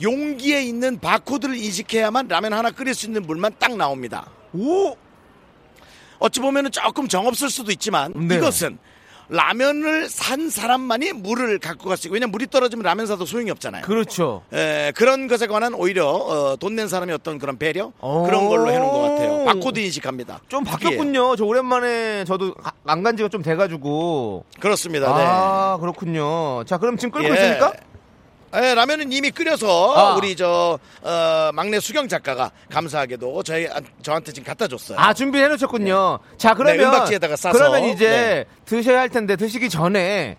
[0.00, 4.26] 용기에 있는 바코드를 인식해야만 라면 하나 끓일 수 있는 물만 딱 나옵니다.
[4.54, 4.96] 오!
[6.18, 8.36] 어찌 보면 조금 정없을 수도 있지만 네.
[8.36, 8.78] 이것은
[9.32, 13.82] 라면을 산 사람만이 물을 갖고 갈 수 있고 왜냐면 물이 떨어지면 라면 사도 소용이 없잖아요.
[13.84, 14.42] 그렇죠.
[14.52, 18.22] 에, 그런 것에 관한 오히려 어, 돈 낸 사람의 어떤 그런 배려 오.
[18.24, 19.44] 그런 걸로 해놓은 것 같아요.
[19.44, 20.40] 바코드 인식합니다.
[20.48, 20.64] 좀.
[20.64, 21.36] 바뀌었군요.
[21.36, 22.54] 저 오랜만에 저도
[22.86, 24.44] 안 간 지가 좀 돼가지고.
[24.60, 25.06] 그렇습니다.
[25.16, 25.24] 네.
[25.26, 26.64] 아, 그렇군요.
[26.64, 27.32] 자, 그럼 지금 끓고 예.
[27.32, 27.72] 있습니까?
[28.54, 30.14] 예, 라면은 이미 끓여서 아.
[30.16, 33.66] 우리 저 어, 막내 수경 작가가 감사하게도 저희
[34.02, 34.98] 저한테 지금 갖다 줬어요.
[34.98, 36.18] 아, 준비해 놓으셨군요.
[36.36, 36.76] 자, 그러면.
[36.76, 37.56] 네, 은박지에다가 싸서.
[37.58, 38.44] 그러면 이제 네.
[38.66, 40.36] 드셔야 할 텐데 드시기 전에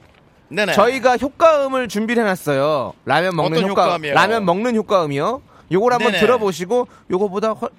[0.49, 0.73] 네네.
[0.73, 2.93] 저희가 효과음을 준비를 해놨어요.
[3.05, 4.13] 라면 먹는 효과, 효과 음이요?
[4.13, 5.41] 라면 먹는 효과음이요.
[5.71, 6.19] 요걸 한번 네네.
[6.19, 7.71] 들어보시고 요거보다 훨-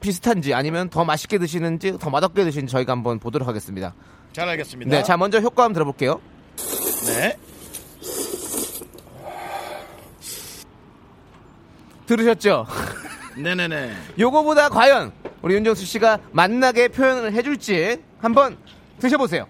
[0.00, 3.94] 비슷한지 아니면 더 맛있게 드시는지 더 맛없게 드시는지 저희가 한번 보도록 하겠습니다.
[4.32, 4.90] 잘 알겠습니다.
[4.90, 6.20] 네, 자 먼저 효과음 들어볼게요.
[7.06, 7.36] 네.
[12.06, 12.66] 들으셨죠?
[13.36, 13.92] 네네네.
[14.18, 18.56] 요거보다 과연 우리 윤정수 씨가 맛나게 표현을 해줄지 한번
[18.98, 19.46] 드셔보세요.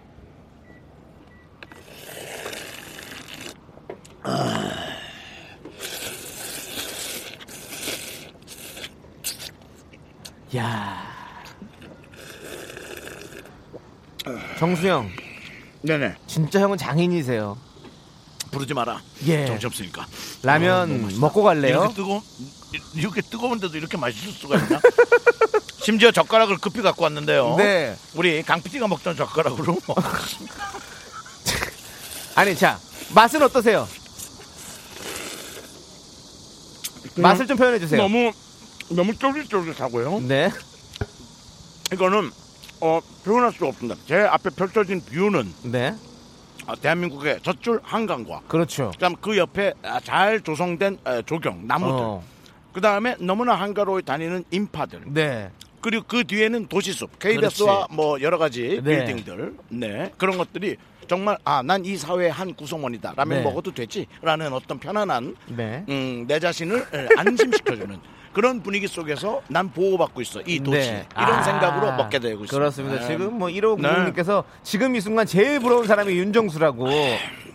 [10.57, 11.03] 야.
[14.59, 15.09] 정수영,
[15.83, 16.15] 네네.
[16.27, 17.57] 진짜 형은 장인이세요.
[18.53, 19.01] 부르지 마라.
[19.27, 19.47] 예.
[19.47, 20.07] 정신없으니까.
[20.43, 21.09] 라면 어.
[21.19, 21.81] 먹고 갈래요?
[21.81, 22.23] 이렇게 뜨거
[22.95, 24.81] 이렇게 뜨거운데도 이렇게 맛있을 수가 있나?
[25.83, 27.57] 심지어 젓가락을 급히 갖고 왔는데요.
[27.57, 27.97] 네.
[28.15, 29.77] 우리 강 PD가 먹던 젓가락으로.
[32.37, 32.79] 아니, 자,
[33.15, 33.89] 맛은 어떠세요?
[37.17, 38.01] 맛을 좀 표현해 주세요.
[38.01, 38.33] 너무
[38.91, 40.21] 너무 쫄깃쫄깃하고요.
[40.21, 40.51] 네.
[41.93, 42.31] 이거는
[42.81, 44.01] 어, 표현할 수가 없습니다.
[44.07, 45.95] 제 앞에 펼쳐진 뷰는 네.
[46.67, 48.91] 아, 대한민국의 젖줄 한강과 그렇죠.
[48.93, 51.95] 그다음 그 옆에 아, 잘 조성된 에, 조경 나무들.
[52.05, 52.23] 어.
[52.73, 55.03] 그 다음에 너무나 한가로이 다니는 인파들.
[55.07, 55.51] 네.
[55.81, 57.95] 그리고 그 뒤에는 도시숲, KBS와 그렇지.
[57.95, 59.05] 뭐 여러 가지 네.
[59.05, 60.77] 빌딩들, 네 그런 것들이
[61.09, 63.15] 정말 아 난 이 사회의 한 구성원이다.
[63.17, 63.45] 라면 네.
[63.45, 65.85] 먹어도 되지라는 어떤 편안한 네.
[65.89, 67.99] 음, 내 자신을 에, 안심시켜주는
[68.33, 71.07] 그런 분위기 속에서 난 보호받고 있어 이 도시 네.
[71.17, 72.57] 이런 아, 생각으로 먹게 되고 있습니다.
[72.57, 73.01] 그렇습니다.
[73.01, 73.07] 네.
[73.07, 76.87] 지금 뭐 1호 구님께서 지금 이 순간 제일 부러운 사람이 윤정수라고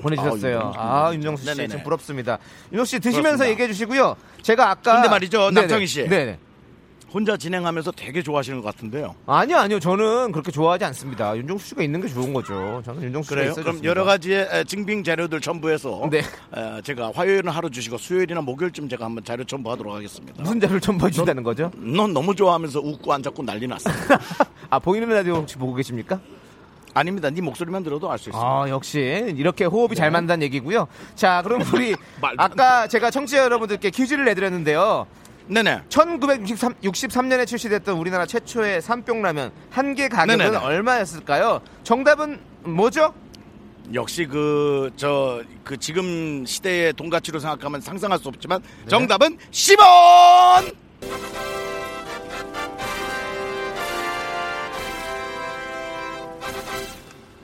[0.02, 0.74] 보내주셨어요.
[0.76, 1.68] 아, 아, 윤정수 씨.
[1.68, 2.38] 좀 부럽습니다.
[2.72, 3.50] 윤정수 씨 드시면서 그렇습니다.
[3.52, 4.16] 얘기해 주시고요.
[4.42, 5.52] 제가 아까 근데 말이죠.
[5.52, 6.08] 남창희 씨.
[6.08, 6.40] 네네.
[7.14, 9.16] 혼자 진행하면서 되게 좋아하시는 것 같은데요.
[9.28, 9.80] 아니요, 아니요.
[9.80, 11.36] 저는 그렇게 좋아하지 않습니다.
[11.38, 12.82] 윤정수 씨가 있는 게 좋은 거죠.
[12.86, 13.42] 저는 윤정수 씨가?
[13.44, 13.84] 있어야 그럼.
[13.86, 16.20] 여러 가지의 에, 증빙 자료들 첨부해서 네.
[16.20, 20.44] 에, 제가 화요일은 하루 주시고 수요일이나 목요일쯤 제가 한번 자료 첨부하도록 하겠습니다.
[20.44, 21.72] 무슨 자료를 좀 보여준다는 거죠?
[21.78, 23.90] 넌 너무 좋아하면서 웃고 앉았고 난리 났어.
[24.70, 26.20] 아, 보이는 라디오 혹시 보고 계십니까?
[26.94, 27.30] 아닙니다.
[27.30, 28.46] 네 목소리만 들어도 알 수 있습니다.
[28.46, 30.88] 아, 역시 이렇게 호흡이 잘 맞는다는 얘기고요.
[31.16, 35.06] 자, 그럼 우리 안 아까 제가 청취자 여러분들께 퀴즈를 내드렸는데요.
[35.50, 35.84] 네네.
[35.90, 40.58] 1963년에 출시됐던 우리나라 최초의 삼뿅라면 한 개 가격은 네네네.
[40.58, 41.62] 얼마였을까요?
[41.84, 43.14] 정답은 뭐죠?
[43.94, 50.76] 역시 그 저그 지금 시대의 돈 가치로 생각하면 상상할 수 없지만 정답은 10원.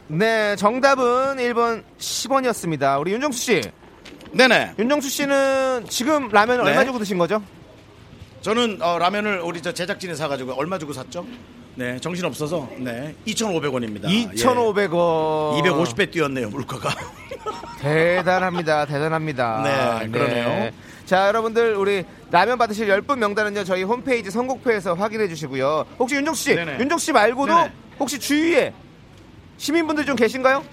[0.07, 2.99] 네, 정답은 1번 10원이었습니다.
[2.99, 3.61] 우리 윤정수 씨.
[4.31, 4.73] 네네.
[4.77, 6.69] 윤정수 씨는 지금 라면 네.
[6.71, 7.41] 얼마 주고 드신 거죠?
[8.43, 11.25] 저는 어, 라면을 우리 저 제작진이 사가지고 얼마 주고 샀죠?
[11.75, 14.09] 네, 정신 없어서 네, 2,500원입니다.
[14.09, 14.25] 예.
[14.35, 15.63] 2,500원.
[15.63, 16.89] 250배 뛰었네요 물가가.
[17.79, 18.85] 대단합니다.
[18.85, 19.99] 대단합니다.
[20.01, 20.71] 네, 그러네요.
[21.05, 23.63] 자, 여러분들 우리 라면 받으실 10분 명단은요.
[23.63, 25.85] 저희 홈페이지 선곡표에서 확인해 주시고요.
[25.97, 26.79] 혹시 윤정수 씨, 네네.
[26.81, 27.71] 윤정수 씨 말고도 네네.
[27.97, 28.73] 혹시 주위에
[29.55, 30.65] 시민분들 좀 계신가요?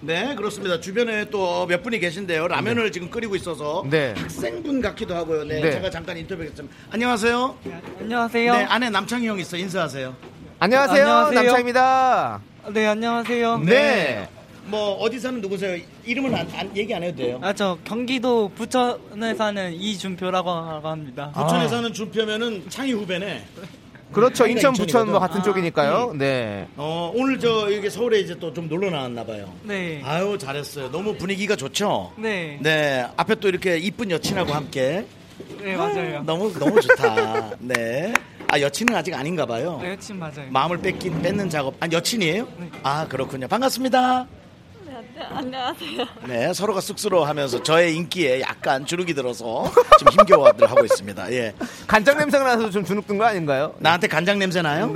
[0.00, 0.80] 네, 그렇습니다.
[0.80, 2.48] 주변에 또 몇 분이 계신데요.
[2.48, 4.14] 라면을 지금 끓이고 있어서 네.
[4.16, 5.44] 학생분 같기도 하고요.
[5.44, 5.70] 네, 네.
[5.72, 7.58] 제가 잠깐 인터뷰했지만 안녕하세요.
[8.00, 8.52] 안녕하세요.
[8.56, 10.14] 네, 아내 남창희 형 있어 인사하세요.
[10.60, 11.02] 안녕하세요.
[11.04, 11.42] 안녕하세요.
[11.42, 12.40] 남차입니다.
[12.72, 13.58] 네, 안녕하세요.
[13.58, 14.28] 네.
[14.66, 15.82] 뭐 어디 사는 누구세요?
[16.04, 17.38] 이름은 안, 안- 얘기 안 해도 돼요.
[17.42, 21.32] 아, 저 경기도 부천에 사는 이준표라고 합니다.
[21.34, 21.68] 부천에 아.
[21.68, 23.44] 사는 준표면은 창희 후배네.
[24.20, 24.46] 그렇죠.
[24.46, 25.18] 인천, 부천 뭐.
[25.20, 26.14] 같은 아, 쪽이니까요.
[26.16, 26.66] 네.
[26.76, 29.52] 어, 오늘 저 이게 서울에 이제 또 좀 놀러 나왔나 봐요.
[29.62, 30.00] 네.
[30.04, 30.90] 아유 잘했어요.
[30.90, 32.12] 너무 분위기가 좋죠.
[32.16, 32.58] 네.
[32.60, 35.06] 네, 앞에 또 이렇게 이쁜 여친하고 함께
[35.62, 36.22] 네, 맞아요.
[36.24, 37.50] 너무 너무 좋다.
[37.60, 38.12] 네.
[38.48, 39.78] 아 여친은 아직 아닌가 봐요.
[39.82, 40.46] 네, 여친 맞아요.
[40.50, 41.74] 마음을 뺏긴 뺏는 작업.
[41.80, 42.48] 아 여친이에요?
[42.58, 42.70] 네.
[42.82, 43.46] 아 그렇군요.
[43.46, 44.26] 반갑습니다.
[45.20, 46.06] 안녕하세요.
[46.26, 51.32] 네, 서로가 쑥스러워하면서 저의 인기에 약간 주눅이 들어서 지금 힘겨워들 하고 있습니다.
[51.32, 51.54] 예,
[51.86, 53.74] 간장 냄새가 나서 좀 주눅 든 거 아닌가요?
[53.78, 54.92] 나한테 간장 냄새 나요?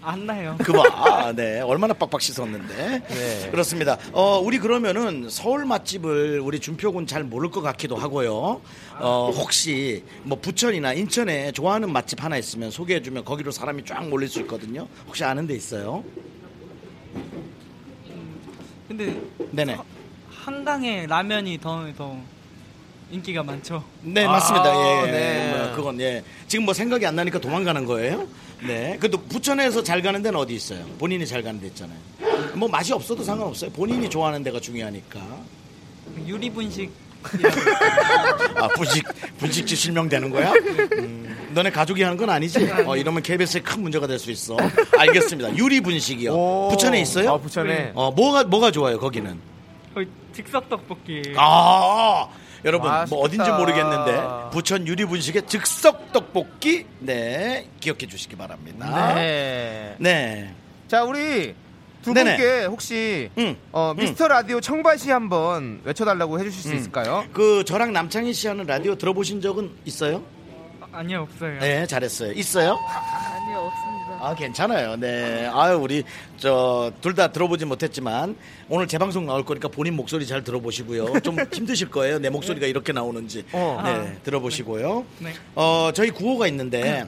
[0.00, 0.56] 안 나요.
[0.62, 3.02] 그봐, 아, 네, 얼마나 빡빡 씻었는데.
[3.08, 3.48] 네.
[3.50, 3.98] 그렇습니다.
[4.12, 8.60] 어, 우리 그러면은 서울 맛집을 우리 준표군 잘 모를 것 같기도 하고요.
[9.00, 14.28] 어, 혹시 뭐 부천이나 인천에 좋아하는 맛집 하나 있으면 소개해 주면 거기로 사람이 쫙 몰릴
[14.28, 14.86] 수 있거든요.
[15.06, 16.04] 혹시 아는 데 있어요?
[18.88, 19.20] 근데
[19.52, 19.76] 네네.
[20.30, 22.16] 한강에 라면이 더, 더
[23.10, 23.84] 인기가 많죠.
[24.02, 25.06] 네, 아, 맞습니다.
[25.06, 25.52] 예, 네.
[25.56, 26.24] 뭐 그건 예.
[26.46, 28.26] 지금 뭐 생각이 안 나니까 도망가는 거예요.
[28.66, 28.96] 네.
[28.98, 30.84] 그래도 부천에서 잘 가는 데는 어디 있어요?
[30.98, 31.98] 본인이 잘 가는 데 있잖아요.
[32.54, 33.70] 뭐 맛이 없어도 상관없어요.
[33.70, 35.20] 본인이 좋아하는 데가 중요하니까.
[36.26, 36.90] 유리 분식.
[38.56, 39.04] 아, 분식,
[39.38, 40.52] 분식집 실명되는 거야?
[40.52, 42.70] 음, 너네 가족이 하는 건 아니지?
[42.86, 44.56] 어, 이러면 KBS에 큰 문제가 될 수 있어.
[44.98, 45.56] 알겠습니다.
[45.56, 46.32] 유리 분식이요.
[46.32, 46.68] 오.
[46.70, 47.30] 부천에 있어요?
[47.32, 47.92] 아, 부천에.
[47.94, 49.38] 어, 뭐가, 뭐가 좋아요, 거기는?
[49.94, 51.22] 거의 즉석 떡볶이.
[51.36, 52.28] 아,
[52.64, 53.14] 여러분, 맛있겠다.
[53.14, 59.14] 뭐 어딘지 모르겠는데, 부천 유리 분식의 즉석 떡볶이, 네, 기억해 주시기 바랍니다.
[59.14, 59.94] 네.
[59.98, 60.52] 네.
[60.88, 61.54] 자, 우리
[62.08, 62.36] 두 네네.
[62.36, 63.54] 분께 혹시 응.
[63.70, 67.24] 어, 미스터 라디오 청바시 한번 외쳐달라고 해주실 수 있을까요?
[67.34, 70.22] 그, 저랑 남창희 씨 하는 라디오 들어보신 적은 있어요?
[70.90, 71.58] 아 니요, 없어요.
[71.60, 72.32] 네, 잘했어요.
[72.32, 72.78] 있어요?
[72.88, 74.08] 아 니요, 없습니다.
[74.26, 74.96] 아 괜찮아요.
[74.96, 75.48] 네.
[75.52, 76.02] 아유 우리
[76.38, 78.36] 저 둘 다 들어보지 못했지만
[78.70, 81.20] 오늘 재방송 나올 거니까 본인 목소리 잘 들어보시고요.
[81.20, 82.18] 좀 힘드실 거예요.
[82.18, 83.44] 내 목소리가 이렇게 나오는지.
[83.52, 83.82] 어.
[83.84, 84.18] 네.
[84.24, 85.04] 들어보시고요.
[85.18, 85.32] 네.
[85.54, 87.04] 어 저희 구호가 있는데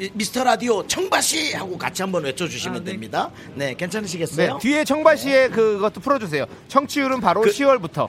[0.00, 2.92] 미, 미스터 라디오 청바시 하고 같이 한번 외쳐주시면 아, 네.
[2.92, 3.30] 됩니다.
[3.54, 4.56] 네, 네, 괜찮으시겠어요?
[4.58, 6.46] 뒤에 청바시의 그것도 풀어주세요.
[6.68, 8.08] 청취율은 바로 그- 10월부터.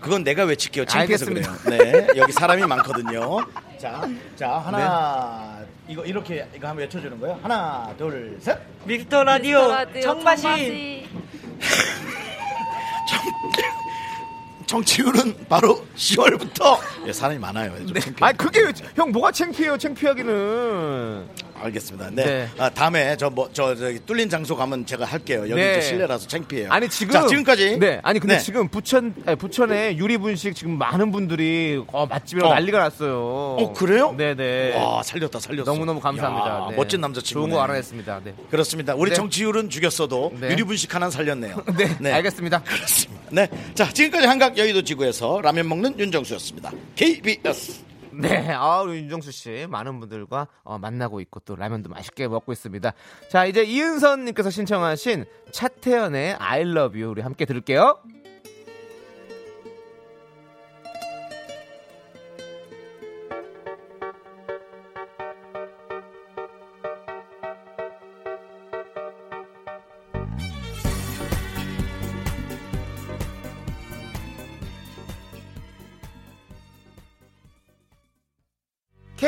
[0.00, 0.84] 그건 내가 외칠게요.
[0.88, 1.52] 알겠습니다.
[1.70, 3.44] 네, 여기 사람이 많거든요.
[3.78, 7.40] 자, 자 하나 이거 이렇게 이거 한번 외쳐주는 거예요.
[7.42, 8.56] 하나, 둘, 셋.
[8.84, 10.42] 미스터 라디오, 미스터 라디오 청바시.
[10.42, 11.08] 청바시.
[14.66, 17.76] 정치율은 바로 10월부터 예, 사람이 많아요.
[17.86, 18.00] 좀 네.
[18.20, 19.76] 아, 그게 왜- 형 뭐가 창피해요?
[19.78, 21.28] 창피하기는.
[21.56, 22.10] 알겠습니다.
[22.10, 22.24] 네.
[22.24, 22.48] 네.
[22.58, 25.40] 아, 다음에 저 뭐 저 저기 뚫린 장소 가면 제가 할게요.
[25.42, 25.78] 여기 네.
[25.78, 26.68] 이제 실내라서 창피해요.
[26.70, 28.40] 아니 지금 자, 지금까지 네 아니 근데 네.
[28.42, 32.54] 지금 부천 아니, 부천에 유리 분식 지금 많은 분들이 어, 맛집이라고 어.
[32.54, 33.16] 난리가 났어요.
[33.58, 34.14] 어, 그래요?
[34.16, 34.76] 네네.
[34.76, 35.70] 와, 살렸다, 살렸어.
[35.70, 36.48] 너무 너무 감사합니다.
[36.48, 36.76] 야, 네.
[36.76, 37.40] 멋진 남자 친구.
[37.42, 38.20] 좋은 거 알아냈습니다.
[38.24, 38.34] 네.
[38.50, 38.94] 그렇습니다.
[38.94, 39.16] 우리 네.
[39.16, 40.50] 정치율은 죽였어도 네.
[40.50, 41.62] 유리 분식 하나 살렸네요.
[42.00, 42.62] 네, 알겠습니다.
[42.62, 43.22] 그렇습니다.
[43.30, 43.48] 네.
[43.74, 46.72] 자, 지금까지 한강 여의도 지구에서 라면 먹는 윤정수였습니다.
[46.96, 47.84] KBS.
[48.20, 52.92] 네, 아, 우리 윤정수 씨 많은 분들과 어, 만나고 있고 또 라면도 맛있게 먹고 있습니다.
[53.28, 57.98] 자, 이제 이은선님께서 신청하신 차태현의 I Love You 우리 함께 들을게요.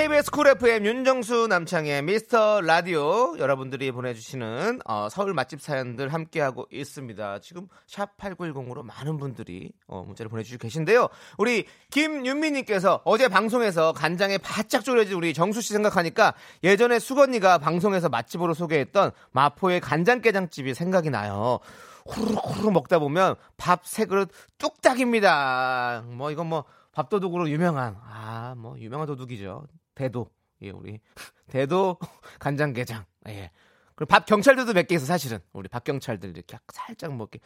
[0.07, 7.40] KBS 쿨 FM 윤정수 남창희의 미스터 라디오 여러분들이 보내주시는 어, 서울 맛집 사연들 함께하고 있습니다.
[7.40, 11.09] 지금 샵 8910으로 많은 분들이 어, 문자를 보내주시고 계신데요.
[11.38, 18.55] 우리 김윤미님께서 어제 방송에서 간장에 바짝 졸여진 우리 정수 씨 생각하니까 예전에 수건이가 방송에서 맛집으로
[18.55, 21.59] 소개했던 마포의 간장게장집이 생각이 나요.
[22.07, 26.05] 후루룩 후루룩 먹다 보면 밥 세 그릇 뚝딱입니다.
[26.07, 29.66] 뭐 이건 뭐 밥도둑으로 유명한 아 뭐 유명한 도둑이죠.
[29.97, 30.31] 대도
[30.63, 31.01] 예 우리
[31.51, 31.99] 대도
[32.39, 33.51] 간장게장 예
[33.97, 37.41] 그리고 밥 경찰들도 몇 개 있어 사실은 우리 밥 경찰들 이렇게 살짝 먹게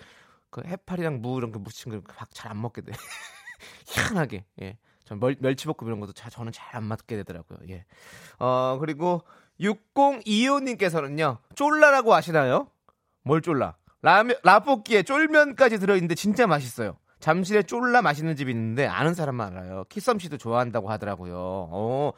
[0.50, 2.92] 그 해파리랑 무 이런 거 묻힌 거밥잘 안 먹게 돼
[3.88, 7.84] 희한하게 예 전 멸치볶음 이런 것도 잘 저는 잘 안 맞게 되더라고요 예
[8.38, 9.22] 어 그리고
[9.60, 12.68] 6025님께서는요 쫄라라고 아시나요?
[13.22, 13.76] 뭘 쫄라?
[14.02, 16.96] 라면 라볶이에 쫄면까지 들어있는데 진짜 맛있어요.
[17.18, 19.84] 잠실에 쫄라 맛있는 집이 있는데 아는 사람만 알아요.
[19.90, 21.34] 키썸 씨도 좋아한다고 하더라고요.
[21.36, 22.12] 어,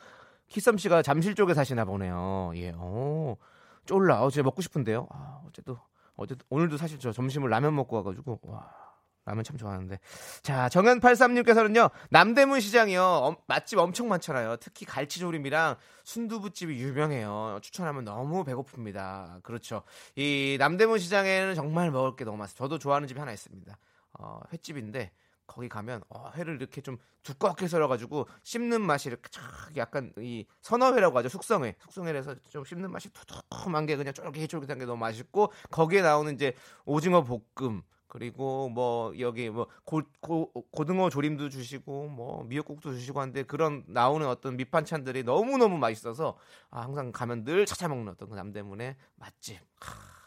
[0.52, 2.52] 키썸 씨가 잠실 쪽에 사시나 보네요.
[2.56, 3.36] 예, 어,
[3.86, 4.22] 쫄라.
[4.22, 5.08] 어, 진짜 먹고 싶은데요.
[5.10, 5.78] 아, 어제도
[6.14, 8.70] 어제 오늘도 사실 저 점심을 라면 먹고 와가지고 와.
[9.24, 10.00] 라면 참 좋아하는데.
[10.42, 14.56] 자, 정현83님께서는요, 남대문 시장이요, 어, 맛집 엄청 많잖아요.
[14.56, 17.60] 특히 갈치조림이랑 순두부집이 유명해요.
[17.62, 19.44] 추천하면 너무 배고픕니다.
[19.44, 19.84] 그렇죠.
[20.16, 22.52] 이 남대문 시장에는 정말 먹을 게 너무 많아요.
[22.56, 23.78] 저도 좋아하는 집이 하나 있습니다.
[24.18, 25.12] 어, 횟집인데,
[25.52, 29.42] 거기 가면 어, 회를 이렇게 좀 두껍게 썰어가지고 씹는 맛이 이렇게 쫙
[29.76, 34.98] 약간 이 선어회라고 하죠 숙성회 숙성회라서 좀 씹는 맛이 두툼한 게 그냥 쫄깃쫄깃한 게 너무
[34.98, 36.54] 맛있고 거기에 나오는 이제
[36.86, 43.42] 오징어 볶음 그리고 뭐 여기 뭐 고, 고, 고등어 조림도 주시고 뭐 미역국도 주시고 하는데
[43.44, 46.36] 그런 나오는 어떤 밑반찬들이 너무 너무 맛있어서
[46.70, 49.56] 아, 항상 가면 늘 찾아 먹는 어떤 그 남대문의 맛집.
[49.80, 50.21] 하, 네.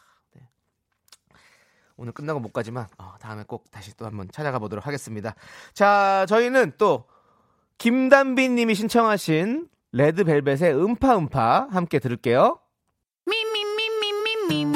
[1.96, 5.34] 오늘 끝나고 못 가지만 어, 다음에 꼭 다시 또 한번 찾아가 보도록 하겠습니다.
[5.72, 7.04] 자, 저희는 또
[7.78, 12.58] 김단빈님이 신청하신 레드벨벳의 음파 음파 함께 들을게요.
[14.46, 14.75] 윤정수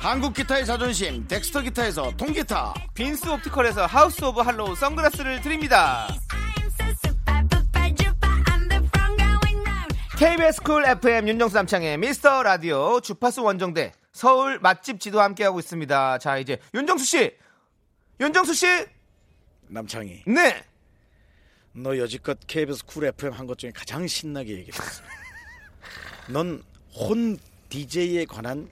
[0.00, 2.72] 한국 기타의 자존심 덱스터 기타에서 통기타.
[2.94, 6.08] 빈스 옵티컬에서 하우스 오브 할로우 선글라스를 드립니다.
[10.18, 16.18] KBS 쿨 FM 윤정수 남창희의 미스터 라디오 주파수 원정대 서울 맛집 지도 함께하고 있습니다.
[16.18, 17.32] 자 이제 윤정수 씨!
[18.20, 18.66] 윤정수 씨!
[19.68, 20.62] 남창이 네!
[21.72, 25.02] 너 여지껏 KBS 쿨 FM 한 것 중에 가장 신나게 얘기했어.
[26.28, 27.38] 넌 혼자
[27.70, 28.68] DJ에 관한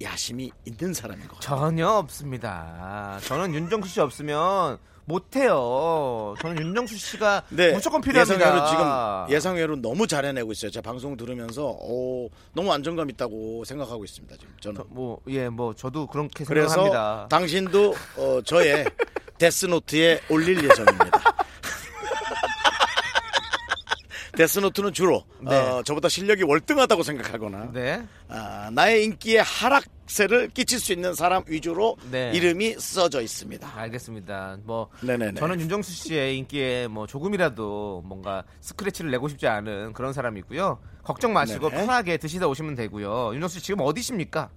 [0.00, 3.18] 야심이 있는 사람인 거 전혀 없습니다.
[3.24, 6.34] 저는 윤정수 씨 없으면 못해요.
[6.40, 8.34] 저는 윤정수 씨가 네, 무조건 필요합니다.
[8.44, 10.70] 예상외로 지금 예상외로 너무 잘해내고 있어요.
[10.70, 14.36] 제 방송 들으면서 오, 너무 안정감 있다고 생각하고 있습니다.
[14.36, 17.26] 지금 저는 뭐 예, 뭐 저도 그렇게 그래서 생각합니다.
[17.30, 18.84] 당신도 어, 저의
[19.38, 21.10] 데스노트에 올릴 예정입니다.
[24.38, 25.56] 데스노트는 주로 네.
[25.56, 28.06] 어, 저보다 실력이 월등하다고 생각하거나 네.
[28.28, 32.30] 어, 나의 인기에 하락세를 끼칠 수 있는 사람 위주로 네.
[32.32, 33.68] 이름이 써져 있습니다.
[33.76, 34.58] 알겠습니다.
[34.62, 35.40] 뭐 네네네.
[35.40, 40.78] 저는 윤정수 씨의 인기에 뭐 조금이라도 뭔가 스크래치를 내고 싶지 않은 그런 사람이고요.
[41.02, 41.86] 걱정 마시고 네네.
[41.86, 43.34] 편하게 드시다 오시면 되고요.
[43.34, 44.50] 윤정수 씨 지금 어디십니까?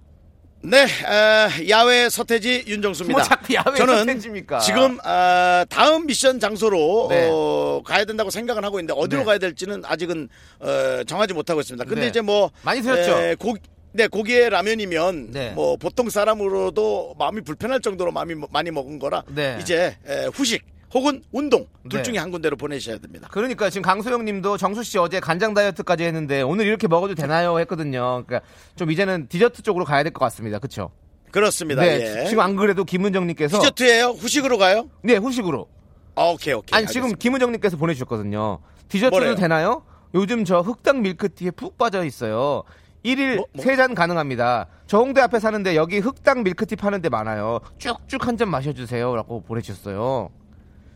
[0.64, 3.18] 네, 에, 야외 서태지 윤정수입니다.
[3.18, 4.60] 뭐 자꾸 야외 저는 서태지입니까?
[4.60, 7.28] 지금 어, 다음 미션 장소로 네.
[7.30, 9.24] 어, 가야 된다고 생각은 하고 있는데 어디로 네.
[9.24, 10.28] 가야 될지는 아직은
[10.60, 11.84] 어, 정하지 못하고 있습니다.
[11.84, 12.06] 근데 네.
[12.08, 13.18] 이제 뭐 많이 들었죠.
[13.20, 13.56] 에, 고,
[13.90, 15.50] 네, 고기에 라면이면 네.
[15.50, 19.58] 뭐 보통 사람으로도 마음이 불편할 정도로 마음이 많이 먹은 거라 네.
[19.60, 20.62] 이제 에, 후식
[20.94, 22.02] 혹은 운동 둘 네.
[22.02, 23.28] 중에 한 군데로 보내셔야 됩니다.
[23.30, 27.58] 그러니까 지금 강소영 님도 정수 씨 어제 간장 다이어트까지 했는데 오늘 이렇게 먹어도 되나요?
[27.60, 28.24] 했거든요.
[28.26, 28.40] 그러니까
[28.76, 30.58] 좀 이제는 디저트 쪽으로 가야 될 것 같습니다.
[30.58, 30.90] 그렇죠?
[31.30, 31.80] 그렇습니다.
[31.80, 32.20] 네.
[32.24, 32.26] 예.
[32.26, 34.08] 지금 안 그래도 김은정 님께서 디저트예요?
[34.08, 34.90] 후식으로 가요?
[35.02, 35.66] 네, 후식으로.
[36.14, 36.76] 아, 오케이, 오케이.
[36.76, 36.92] 아니, 알겠습니다.
[36.92, 38.58] 지금 김은정 님께서 보내 주셨거든요.
[38.88, 39.34] 디저트도 뭐래요?
[39.34, 39.82] 되나요?
[40.14, 42.64] 요즘 저 흑당 밀크티에 푹 빠져 있어요.
[43.02, 43.64] 1일 뭐, 뭐?
[43.64, 44.66] 3잔 가능합니다.
[44.86, 47.60] 저 홍대 앞에 사는데 여기 흑당 밀크티 파는 데 많아요.
[47.78, 49.16] 쭉쭉 한 잔 마셔주세요.
[49.16, 50.28] 라고 보내주셨어요.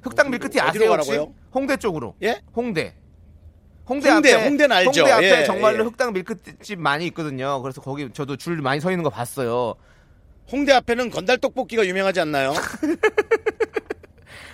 [0.07, 1.19] 흑당 밀크티 아세요 혹시?
[1.55, 2.15] 홍대 쪽으로.
[2.23, 2.41] 예?
[2.55, 2.95] 홍대.
[3.89, 5.01] 홍대, 홍대 앞에 홍대는 알죠.
[5.03, 5.83] 홍대 앞에 예, 정말로 예.
[5.89, 7.61] 흑당 밀크집 많이 있거든요.
[7.63, 9.75] 그래서 거기 저도 줄 많이 서 있는 거 봤어요.
[10.51, 12.53] 홍대 앞에는 건달 떡볶이가 유명하지 않나요?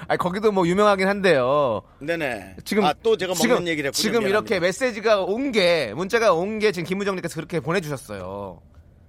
[0.09, 1.83] 아니 거기도 뭐 유명하긴 한데요.
[2.01, 2.57] 네네.
[2.65, 4.03] 지금 아, 또 제가 먹는 지금, 얘기를 했군요.
[4.03, 4.61] 지금 이렇게 미안합니다.
[4.61, 8.61] 메시지가 온 게 문자가 온 게 지금 김우정님께서 그렇게 보내주셨어요.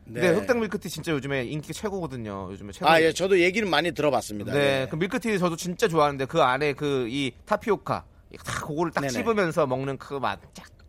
[0.06, 0.28] 근데 네.
[0.30, 2.50] 흑당 밀크티 진짜 요즘에 인기 최고거든요.
[2.52, 2.90] 요즘에 최고.
[2.90, 4.52] 아, 예, 저도 얘기를 많이 들어봤습니다.
[4.54, 4.88] 네, 예.
[4.90, 8.04] 그 밀크티 저도 진짜 좋아하는데 그 안에 그 이 타피오카
[8.44, 9.14] 다 그거를 딱 네네.
[9.14, 10.40] 씹으면서 먹는 그 맛,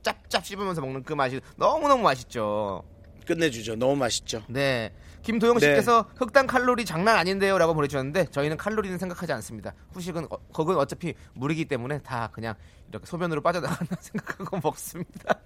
[0.02, 2.82] 짭짭 씹으면서 먹는 그 맛이 너무 너무 맛있죠.
[3.26, 3.76] 끝내주죠.
[3.76, 4.42] 너무 맛있죠.
[4.48, 4.92] 네.
[5.22, 5.66] 김도영 네.
[5.66, 9.74] 씨께서 흑당 칼로리 장난 아닌데요 라고 보내주셨는데 저희는 칼로리는 생각하지 않습니다.
[9.92, 12.54] 후식은 어, 그건 어차피 물이기 때문에 다 그냥
[12.88, 15.40] 이렇게 소변으로 빠져나간다 생각하고 먹습니다.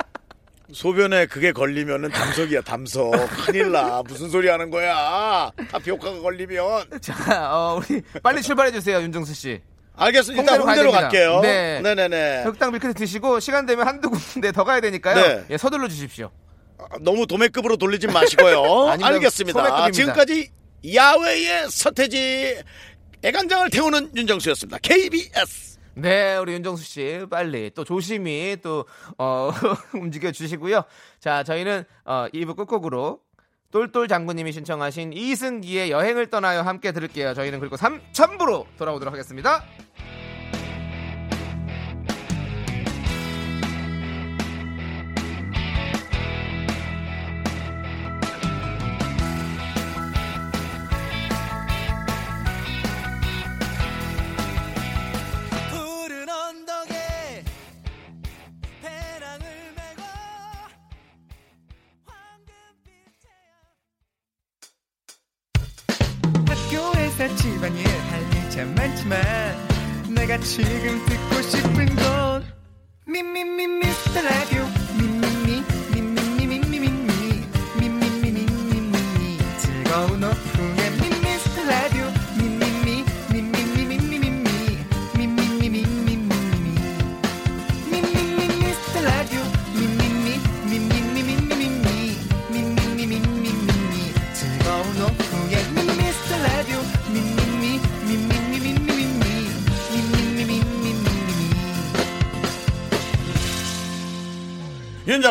[0.73, 3.13] 소변에 그게 걸리면은 담석이야, 담석.
[3.47, 4.03] 큰일 나.
[4.07, 5.51] 무슨 소리 하는 거야.
[5.71, 7.01] 타피오카가 걸리면.
[7.01, 7.15] 자,
[7.55, 9.61] 어, 우리 빨리 출발해 주세요, 윤정수 씨.
[9.97, 10.43] 알겠습니다.
[10.43, 11.41] 일단 홍대로 홍대로 갈게요.
[11.41, 11.81] 네.
[11.81, 12.45] 네네네.
[12.45, 15.15] 흑당 밀크티 드시고 시간 되면 한두 군데 더 가야 되니까요.
[15.17, 15.45] 네.
[15.51, 16.31] 예, 서둘러 주십시오.
[16.79, 18.91] 아, 너무 도매급으로 돌리진 마시고요.
[19.03, 19.59] 알겠습니다.
[19.59, 19.91] 소매급입니다.
[19.91, 20.51] 지금까지
[20.95, 22.63] 야외의 서태지
[23.25, 24.79] 애간장을 태우는 윤정수였습니다.
[24.83, 25.68] KBS.
[26.01, 28.85] 네, 우리 윤정수 씨 빨리 또 조심히 또
[29.19, 29.51] 어,
[29.95, 30.85] 움직여 주시고요.
[31.19, 33.19] 자, 저희는 어, 2부 끝곡으로
[33.73, 37.35] 똘똘 장군님이 신청하신 이승기의 여행을 떠나요 함께 들을게요.
[37.35, 39.65] 저희는 그리고 3천부로 돌아오도록 하겠습니다.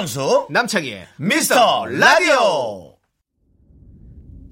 [0.07, 0.47] 윤정수.
[0.49, 2.95] 남창희의 미스터 라디오.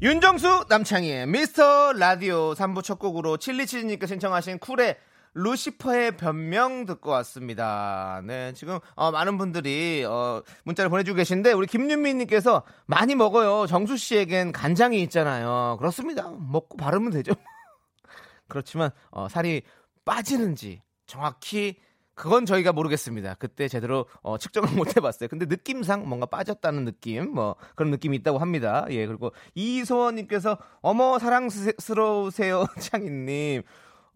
[0.01, 4.97] 윤정수 남창희의 미스터 라디오 3부 첫 곡으로 칠리치즈님께 신청하신 쿨의
[5.33, 8.21] 루시퍼의 변명 듣고 왔습니다.
[8.25, 13.65] 네, 지금 어, 많은 분들이 어, 문자를 보내주고 계신데 우리 김윤미님께서 많이 먹어요.
[13.65, 15.77] 정수 씨에겐 간장이 있잖아요.
[15.79, 16.33] 그렇습니다.
[16.37, 17.31] 먹고 바르면 되죠.
[18.49, 19.61] 그렇지만 어, 살이
[20.03, 21.77] 빠지는지 정확히
[22.15, 23.35] 그건 저희가 모르겠습니다.
[23.35, 25.27] 그때 제대로 어, 측정을 못 해봤어요.
[25.29, 28.85] 근데 느낌상 뭔가 빠졌다는 느낌, 뭐 그런 느낌이 있다고 합니다.
[28.89, 33.63] 예, 그리고 이소원님께서 어머 사랑스러우세요, 창희님.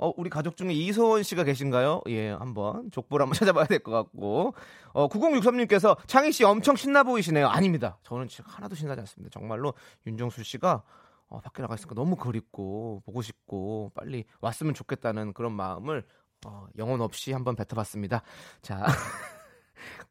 [0.02, 2.02] 어, 우리 가족 중에 이소원 씨가 계신가요?
[2.08, 4.54] 예, 한번 족보를 한번 찾아봐야 될 것 같고.
[4.94, 7.48] 어, 9063님께서 창희 씨 엄청 신나 보이시네요.
[7.50, 7.98] 아닙니다.
[8.04, 9.30] 저는 지금 하나도 신나지 않습니다.
[9.38, 9.74] 정말로
[10.08, 10.84] 윤정수 씨가
[11.28, 16.06] 어, 밖에 나가 있으니까 너무 그립고 보고 싶고 빨리 왔으면 좋겠다는 그런 마음을
[16.46, 18.22] 어, 영혼 없이 한번 뱉어봤습니다.
[18.62, 18.86] 자.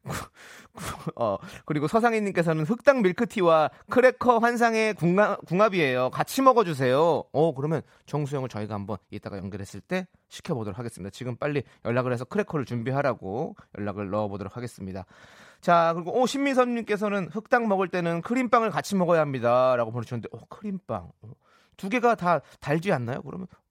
[1.15, 6.09] 어, 그리고 서상희님께서는 흑당 밀크티와 크래커 환상의 궁합, 궁합 이에요.
[6.09, 7.23] 같이 먹어주세요.
[7.31, 11.11] 어, 그러면 정수 형을 저희가 한번 이따가 연결했을 때 시켜보도록 하겠습니다.
[11.11, 15.05] 지금 빨리 연락을 해서 크래커를 준비하라고 연락을 넣어보도록 하겠습니다.
[15.61, 19.75] 자, 그리고 오, 신미선님께서는 흑당 먹을 때는 크림빵을 같이 먹어야 합니다.
[19.75, 21.11] 라고 보내주셨는데, 어, 크림빵.
[21.21, 21.31] 어,
[21.75, 23.21] 두 개가 다 달지 않나요?
[23.23, 23.68] 그러면 어,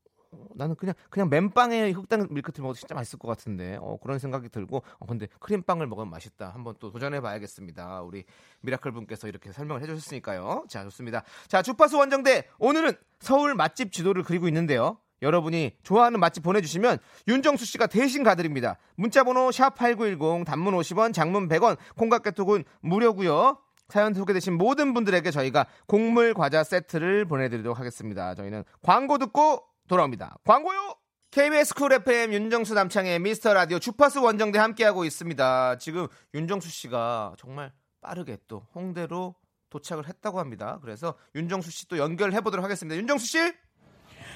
[0.55, 3.79] 나는 그냥 그냥 맨빵에 흑당 밀크티 먹어도 진짜 맛있을 것 같은데.
[3.81, 6.51] 어, 그런 생각이 들고 어, 근데 크림빵을 먹으면 맛있다.
[6.51, 8.03] 한번 또 도전해 봐야겠습니다.
[8.03, 8.25] 우리
[8.61, 10.65] 미라클 분께서 이렇게 설명을 해주셨으니까요.
[10.69, 11.23] 자 좋습니다.
[11.47, 14.99] 자 주파수 원정대 오늘은 서울 맛집 지도를 그리고 있는데요.
[15.23, 18.79] 여러분이 좋아하는 맛집 보내주시면 윤정수 씨가 대신 가드립니다.
[18.95, 23.59] 문자번호 샵 #8910 단문 50원 장문 100원 콩과 깨톡은 무료고요.
[23.89, 28.35] 사연 소개되신 모든 분들에게 저희가 곡물 과자 세트를 보내드리도록 하겠습니다.
[28.35, 30.37] 저희는 광고 듣고 돌아옵니다.
[30.45, 30.95] 광고요!
[31.31, 35.79] KBS Cool FM 윤정수 남창희의 미스터 라디오 주파수 원정대 함께하고 있습니다.
[35.79, 39.35] 지금 윤정수 씨가 정말 빠르게 또 홍대로
[39.71, 40.79] 도착을 했다고 합니다.
[40.81, 42.97] 그래서 윤정수 씨 또 연결해 보도록 하겠습니다.
[42.97, 43.39] 윤정수 씨!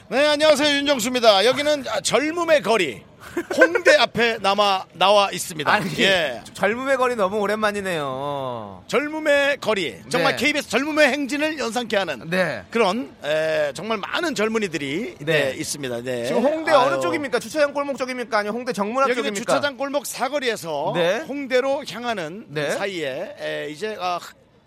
[0.08, 0.76] 네, 안녕하세요.
[0.78, 1.44] 윤정수입니다.
[1.46, 3.02] 여기는 아, 젊음의 거리.
[3.56, 5.72] 홍대 앞에 남아, 나와 있습니다.
[5.72, 6.42] 아니, 예.
[6.52, 8.84] 젊음의 거리 너무 오랜만이네요.
[8.88, 10.00] 젊음의 거리.
[10.10, 10.44] 정말 네.
[10.44, 12.62] KBS 젊음의 행진을 연상케 하는 네.
[12.70, 15.24] 그런 에, 정말 많은 젊은이들이 네.
[15.24, 16.02] 네, 있습니다.
[16.02, 16.26] 네.
[16.26, 16.80] 지금 홍대 아유.
[16.92, 17.38] 어느 쪽입니까?
[17.38, 18.36] 주차장 골목 쪽입니까?
[18.38, 19.50] 아니면 홍대 정문 앞 여기는 쪽입니까?
[19.54, 21.18] 주차장 골목 사거리에서 네.
[21.20, 22.70] 홍대로 향하는 네.
[22.72, 24.20] 사이에 에, 이제 아,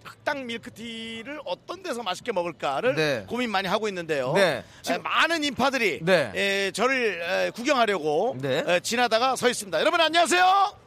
[0.05, 3.25] 흑당 밀크티를 어떤 데서 맛있게 먹을까를 네.
[3.27, 4.33] 고민 많이 하고 있는데요.
[4.33, 4.63] 네.
[4.81, 6.31] 지금 많은 인파들이 네.
[6.35, 8.63] 에, 저를 에, 구경하려고 네.
[8.67, 9.79] 에, 지나다가 서 있습니다.
[9.79, 10.77] 여러분 안녕하세요.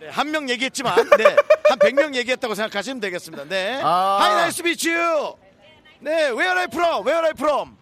[0.00, 1.24] 네, 한 명 얘기했지만 네,
[1.68, 3.44] 한 100명 얘기했다고 생각하시면 되겠습니다.
[3.44, 3.80] 네.
[3.82, 4.18] 아.
[4.22, 5.36] Hi, nice to meet you.
[6.00, 7.04] 네, where are you from?
[7.06, 7.76] Where are you from?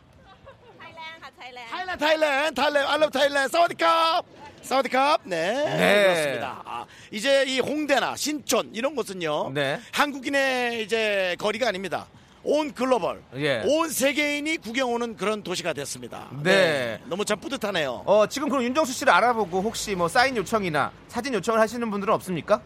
[1.39, 3.38] Thailand, Thailand, Thailand, I love Thailand.
[3.38, 4.11] สวัสดีครับ.
[4.11, 5.21] สวัสดีครับ.
[5.25, 5.53] 네.
[5.65, 6.03] 네.
[6.03, 6.63] 그렇습니다.
[6.67, 9.53] 아, 이제 이 홍대나 신촌 이런 곳은요.
[9.55, 9.81] 네.
[9.93, 12.07] 한국인의 이제 거리가 아닙니다.
[12.45, 13.63] 온 글로벌, 예.
[13.67, 16.29] 온 세계인이 구경 오는 그런 도시가 됐습니다.
[16.43, 17.01] 네.
[17.07, 18.03] 너무 참 뿌듯하네요.
[18.07, 22.61] 어, 지금 그럼 윤정수 씨를 알아보고 혹시 뭐 사인 요청이나 사진 요청을 하시는 분들은 없습니까?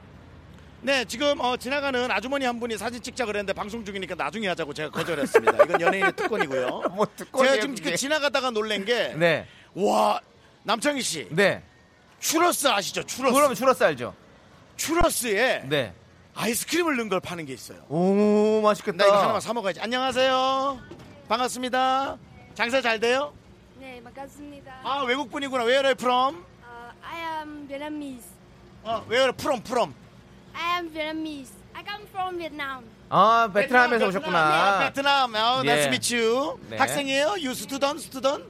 [0.82, 4.90] 네, 지금 어, 지나가는 아주머니 한 분이 사진 찍자 그랬는데 방송 중이니까 나중에 하자고 제가
[4.90, 5.64] 거절했습니다.
[5.64, 6.82] 이건 연예인의 특권이고요.
[6.94, 7.90] 뭐 특권이에요, 제가 지금.
[7.92, 9.46] 그 지나가다가 놀란 게, 네.
[9.74, 10.20] 와
[10.64, 11.62] 남창희 씨, 네.
[12.22, 13.02] 추러스 아시죠?
[13.02, 13.34] 추러스.
[13.34, 14.14] 그러면 추러스 알죠?
[14.76, 15.92] 추러스에 네.
[16.34, 17.84] 아이스크림을 넣은 걸 파는 게 있어요.
[17.88, 18.96] 오, 맛있겠다.
[18.96, 19.80] 나 이거 하나만 사 먹어야지.
[19.80, 20.78] 안녕하세요.
[21.28, 22.16] 반갑습니다.
[22.54, 23.34] 장사 잘 돼요?
[23.78, 24.72] 네, 반갑습니다.
[24.84, 25.64] 아 외국 분이구나.
[25.64, 26.36] Where are you from?
[26.62, 28.24] Uh, I am Vietnamese.
[28.84, 29.92] 어, where from from?
[30.54, 31.50] I am Vietnamese.
[31.74, 32.84] I come from Vietnam.
[33.10, 34.78] 아, 베트남에서 네, 오셨구나.
[34.86, 35.34] 베트남.
[35.34, 35.68] 어, 예.
[35.68, 36.58] nice to meet you.
[36.70, 36.76] 네.
[36.78, 37.26] 학생이에요?
[37.32, 38.00] You student?
[38.00, 38.44] student?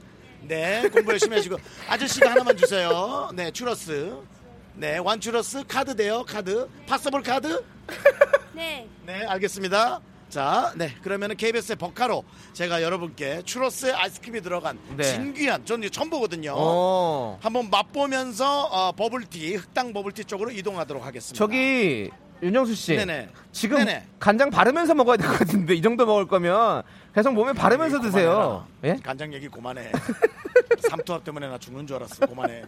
[0.47, 1.57] 네, 공부 열심히 하시고.
[1.87, 3.29] 아저씨가 하나만 주세요.
[3.33, 4.15] 네, 추러스.
[4.75, 5.63] 네, one 추러스.
[5.67, 6.67] 카드 돼요, 카드.
[6.87, 7.63] possible card?
[8.53, 8.87] 네.
[9.05, 10.01] 네, 알겠습니다.
[10.29, 12.23] 자, 네, 그러면은 KBS의 법카로
[12.53, 15.03] 제가 여러분께 추러스에 아이스크림이 들어간 네.
[15.03, 16.53] 진귀한, 저는 이거 처음 보거든요.
[16.57, 17.37] 어.
[17.41, 21.37] 한번 맛보면서 어, 버블티, 흑당 버블티 쪽으로 이동하도록 하겠습니다.
[21.37, 22.09] 저기
[22.41, 22.95] 윤정수 씨.
[22.95, 23.29] 네네.
[23.51, 24.07] 지금 네네.
[24.19, 26.81] 간장 바르면서 먹어야 될 것 같은데 이 정도 먹을 거면
[27.13, 28.65] 계속 몸에 바르면서 에이, 드세요.
[28.83, 28.97] 예?
[29.03, 29.91] 간장 얘기 그만해.
[30.89, 32.25] 삼투압 때문에 나 죽는 줄 알았어.
[32.25, 32.63] 그만해.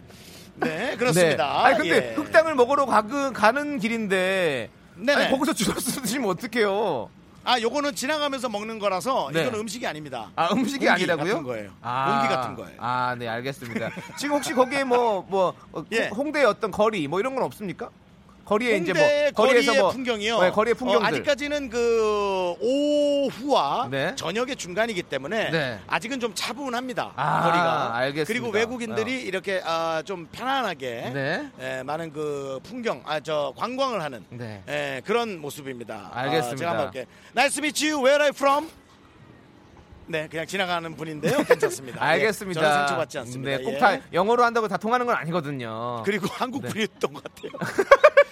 [0.56, 1.44] 네, 그렇습니다.
[1.44, 1.64] 네.
[1.64, 2.14] 아니 근데 예.
[2.14, 5.24] 흑당을 먹으러 가, 가는 길인데 네네.
[5.24, 7.10] 아니, 거기서 주스 드시면 어떡해요?
[7.44, 9.42] 아, 요거는 지나가면서 먹는 거라서 네.
[9.42, 10.30] 이건 음식이 아닙니다.
[10.34, 11.32] 아 음식이 아니라고요?
[11.34, 11.70] 같은 거예요.
[11.82, 12.76] 아, 공기 같은 거예요.
[12.78, 13.90] 아, 네, 알겠습니다.
[14.18, 16.08] 지금 혹시 거기에 뭐, 뭐, 어, 예.
[16.08, 17.90] 홍대의 어떤 거리, 뭐 이런 건 없습니까?
[18.46, 19.02] 거리에 이제 뭐,
[19.34, 20.40] 거리에서 뭐, 풍경이요.
[20.40, 21.04] 네, 거리의 풍경들.
[21.04, 24.14] 어, 아직까지는 그 오후와 네.
[24.14, 25.80] 저녁의 중간이기 때문에 네.
[25.88, 27.12] 아직은 좀 차분합니다.
[27.16, 27.96] 아, 거리가.
[27.96, 28.26] 알겠습니다.
[28.32, 29.18] 그리고 외국인들이 어.
[29.18, 31.50] 이렇게 아, 좀 편안하게 네.
[31.60, 34.62] 예, 많은 그 풍경, 아 저 관광을 하는 네.
[34.68, 36.10] 예, 그런 모습입니다.
[36.14, 36.52] 알겠습니다.
[36.52, 37.06] 아, 제가 한번 할게.
[37.36, 37.98] Nice to meet you.
[37.98, 38.70] Where are you from?
[40.06, 41.38] 네, 그냥 지나가는 분인데요.
[41.42, 41.98] 괜찮습니다.
[42.06, 42.60] 예, 알겠습니다.
[42.60, 43.56] 저는 상처받지 않습니다.
[43.56, 43.78] 네, 꼭 예.
[43.78, 46.02] 다 영어로 한다고 다 통하는 건 아니거든요.
[46.04, 46.68] 그리고 한국 네.
[46.68, 47.50] 분이었던 것 같아요.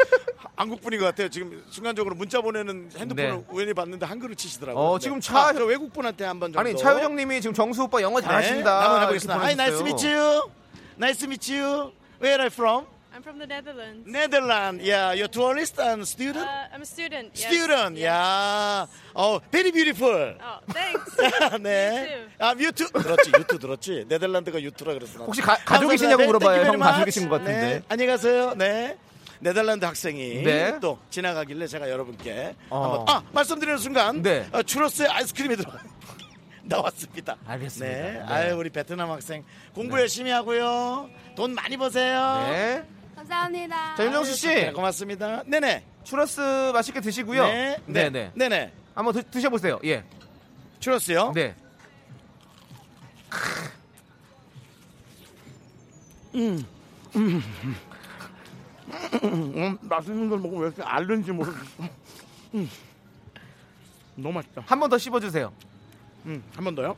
[0.57, 1.29] 한국 분인 것 같아요.
[1.29, 3.45] 지금 순간적으로 문자 보내는 핸드폰을 네.
[3.51, 4.83] 우연히 봤는데 한글을 치시더라고요.
[4.85, 5.03] 어, 네.
[5.03, 6.61] 지금 차- 아, 저 외국 분한테 한번 정도.
[6.61, 8.63] 아니, 차효정님이 지금 정수 오빠 영어 잘하신다.
[8.63, 9.41] 네, 한번 이렇게 해보겠습니다.
[9.41, 10.17] Hi, nice to meet 보내주셨어요.
[10.17, 10.51] you.
[10.97, 11.93] Nice to meet you.
[12.23, 12.87] Where are you from?
[13.15, 14.07] I'm from the Netherlands.
[14.11, 14.83] Netherlands.
[14.83, 16.47] Yeah, you're tourist and student.
[16.47, 17.31] Uh, I'm a student.
[17.35, 17.47] yes.
[17.47, 17.95] student.
[17.99, 18.87] Yeah.
[19.15, 20.35] Oh, very beautiful.
[20.39, 21.15] Oh, thanks.
[21.63, 22.11] 네.
[22.11, 22.91] You 아, 유튜.
[22.91, 24.05] 들었지, 유튜 들었지.
[24.09, 25.25] 네덜란드가 유튜라 그랬어.
[25.25, 26.67] 혹시 가- 가족이시냐고 물어봐요.
[26.67, 27.61] 형 가족이신 것 같은데.
[27.61, 28.55] 네, 안녕히 가세요.
[28.57, 28.97] 네.
[29.41, 30.79] 네덜란드 학생이 네.
[30.81, 32.83] 또 지나가길래 제가 여러분께 어.
[32.83, 34.47] 한번 아 말씀드리는 순간 네.
[34.53, 35.73] 어, 추러스의 아이스크림이 들어
[36.65, 37.37] 나왔습니다.
[37.47, 37.97] 알겠습니다.
[37.97, 38.13] 네.
[38.13, 38.21] 네.
[38.27, 41.11] 아유 우리 베트남 학생 공부 열심히 하고요.
[41.37, 42.47] 돈 많이 버세요.
[42.49, 42.85] 네.
[43.17, 43.95] 감사합니다.
[43.97, 44.49] 자, 윤정수 씨.
[44.49, 45.43] 네, 고맙습니다.
[45.47, 45.85] 네네.
[46.05, 46.41] 추러스
[46.73, 47.45] 맛있게 드시고요.
[47.47, 47.77] 네.
[47.87, 48.11] 네, 네.
[48.11, 48.49] 네.
[48.49, 48.73] 네네.
[48.95, 49.79] 한번 드, 드셔보세요.
[49.85, 50.05] 예.
[50.81, 51.33] 추러스요.
[51.35, 51.55] 네.
[56.35, 56.65] 음,
[59.83, 61.65] 맛있는 걸 먹으면 왜 이렇게 앓는지 모르겠어.
[62.55, 62.71] 음.
[64.17, 64.63] 너무 맛있다.
[64.67, 65.53] 한 번 더 씹어주세요.
[66.27, 66.97] 음, 한 번 더요.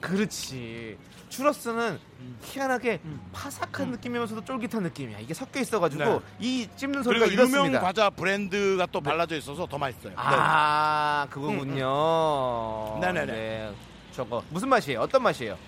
[0.00, 0.98] 그렇지.
[1.28, 1.98] 추러스는
[2.42, 3.00] 희한하게
[3.32, 5.18] 파삭한 느낌이면서도 쫄깃한 느낌이야.
[5.18, 6.20] 이게 섞여 있어가지고 네.
[6.40, 7.80] 이 씹는 소리가 그리고 유명 이렇습니다.
[7.80, 10.14] 과자 브랜드가 또 발라져 있어서 더 맛있어요.
[10.16, 12.98] 아, 그거군요.
[13.00, 13.32] 네네네.
[13.32, 13.74] 네.
[14.12, 15.00] 저거 무슨 맛이에요?
[15.00, 15.58] 어떤 맛이에요?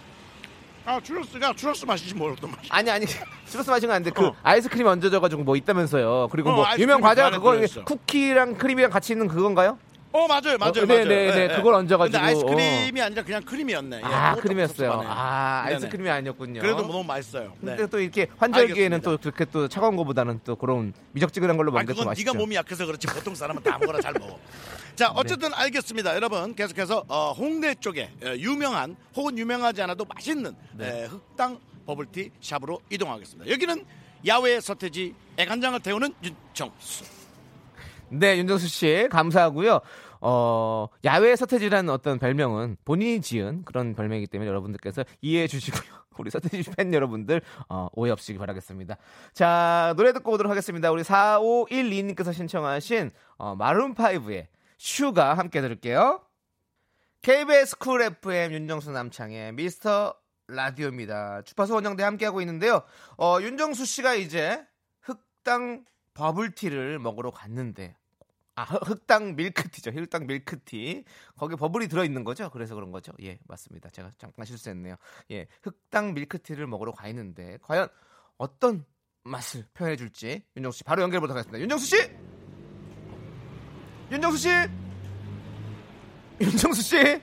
[0.88, 0.94] 네.
[0.94, 2.68] 아 추러스가 추러스 맛이지 뭘 어떤 맛이?
[2.70, 3.04] 아니 아니
[3.46, 4.34] 추러스 맛인 건 아닌데 그 어.
[4.42, 6.28] 아이스크림 얹어져가지고 뭐 있다면서요.
[6.32, 7.84] 그리고 어, 뭐 유명 과자 그 안에 그거 들어있어.
[7.84, 9.78] 쿠키랑 크림이랑 같이 있는 그건가요?
[10.10, 10.86] 어 맞아요 맞아요 어, 맞아요.
[10.86, 11.56] 네, 네, 네.
[11.56, 13.98] 그걸 얹어가지고, 근데 아이스크림이 아니라 그냥 크림이었네.
[13.98, 15.02] 예, 아 크림이었어요.
[15.04, 15.62] 아.
[15.66, 16.60] 아이스크림이 아니었군요.
[16.60, 17.52] 그래도 너무 맛있어요.
[17.60, 17.76] 네.
[17.76, 19.02] 근데 또 이렇게 환절기에는.
[19.02, 22.30] 또 그렇게 또 차가운 거보다는 또 그런 미적지근한 걸로 먹는 게더 그건 맛있죠.
[22.32, 24.38] 네가 몸이 약해서 그렇지 보통 사람은 다 아무거나 잘 먹어.
[24.96, 26.14] 자 어쨌든 알겠습니다.
[26.16, 31.02] 여러분 계속해서 어, 홍대 쪽에 어, 유명한 혹은 유명하지 않아도 맛있는 네.
[31.02, 33.50] 에, 흑당 버블티 샵으로 이동하겠습니다.
[33.50, 33.84] 여기는
[34.26, 37.17] 야외 서태지 애간장을 태우는 윤정수.
[38.10, 39.80] 네, 윤정수 씨 감사하고요.
[40.20, 45.82] 어, 야외 서태지라는 어떤 별명은 본인이 지은 그런 별명이기 때문에 여러분들께서 이해해 주시고요.
[46.18, 48.96] 우리 서태지 팬 여러분들 어, 오해 없으시기 바라겠습니다.
[49.32, 50.90] 자 노래 듣고 오도록 하겠습니다.
[50.90, 54.46] 우리 4512님께서 신청하신 어, Maroon
[54.78, 56.22] 5의 Sugar 함께 들을게요.
[57.22, 60.14] KBS Cool FM 윤정수 남창희의 미스터
[60.48, 61.42] 라디오입니다.
[61.42, 62.82] 주파수 원정대 함께하고 있는데요.
[63.16, 64.64] 어, 윤정수 씨가 이제
[65.02, 65.84] 흑당
[66.14, 67.97] 버블티를 먹으러 갔는데
[68.58, 69.92] 아, 흑- 흑당 밀크티죠.
[69.92, 71.04] 흑당 밀크티.
[71.36, 72.50] 거기 버블이 들어있는 거죠.
[72.50, 73.12] 그래서 그런 거죠.
[73.22, 73.88] 예, 맞습니다.
[73.90, 74.96] 제가 잠깐 실수했네요.
[75.30, 77.86] 예, 흑당 밀크티를 먹으러 가 있는데 과연
[78.36, 78.84] 어떤
[79.22, 81.60] 맛을 표현해 줄지 윤정수 씨 바로 연결해 보도록 하겠습니다.
[81.60, 81.96] 윤정수 씨,
[84.10, 84.48] 윤정수 씨,
[86.40, 87.20] 윤정수 씨.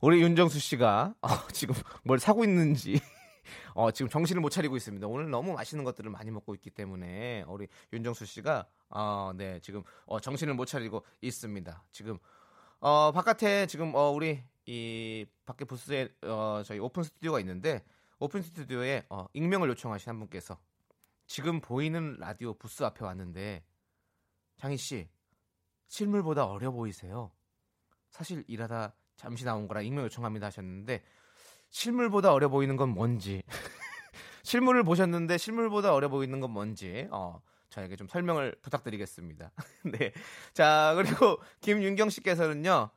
[0.00, 1.74] 우리 윤정수 씨가 어, 지금
[2.04, 3.00] 뭘 사고 있는지
[3.74, 5.06] 어, 지금 정신을 못 차리고 있습니다.
[5.06, 10.20] 오늘 너무 맛있는 것들을 많이 먹고 있기 때문에 우리 윤정수 씨가 어, 네 지금 어,
[10.20, 11.84] 정신을 못 차리고 있습니다.
[11.92, 12.18] 지금
[12.80, 17.84] 어, 바깥에 지금 어, 우리 이 밖에 부스에 어, 저희 오픈 스튜디오가 있는데
[18.18, 20.58] 오픈 스튜디오에 어, 익명을 요청하신 한 분께서
[21.26, 23.64] 지금 보이는 라디오 부스 앞에 왔는데
[24.56, 25.08] 장희 씨
[25.88, 27.30] 실물보다 어려 보이세요.
[28.10, 31.02] 사실 일하다 잠시 나온 거라 익명 요청합니다 하셨는데
[31.70, 33.42] 실물보다 어려 보이는 건 뭔지
[34.42, 39.50] 실물을 보셨는데 실물보다 어려 보이는 건 뭔지 어, 저에게 좀 설명을 부탁드리겠습니다.
[39.84, 40.12] 네.
[40.54, 42.90] 자, 그리고 김윤경 씨께서는요.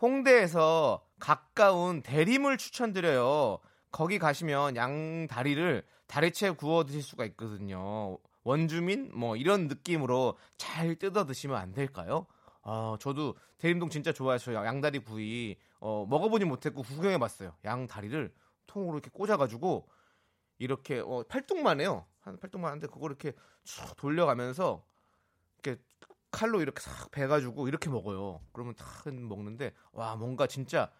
[0.00, 3.58] 홍대에서 가까운 대림을 추천드려요.
[3.92, 8.18] 거기 가시면 양 다리를 다리채 구워 드실 수가 있거든요.
[8.42, 12.26] 원주민 뭐 이런 느낌으로 잘 뜯어 드시면 안 될까요?
[12.62, 15.56] 아, 저도 대림동 진짜 좋아해서 양다리 구이
[15.86, 17.54] 어, 먹어보지 못했고 구경해 봤어요.
[17.66, 18.34] 양 다리를
[18.66, 19.86] 통으로 이렇게 꽂아가지고
[20.56, 22.06] 이렇게 어, 팔뚝만 해요.
[22.20, 23.32] 한 팔뚝만 하는데 그걸 이렇게
[23.64, 24.82] 쭉 돌려가면서
[25.62, 25.82] 이렇게
[26.30, 28.40] 칼로 이렇게 싹 베가지고 이렇게 먹어요.
[28.52, 30.90] 그러면 다 먹는데 와 뭔가 진짜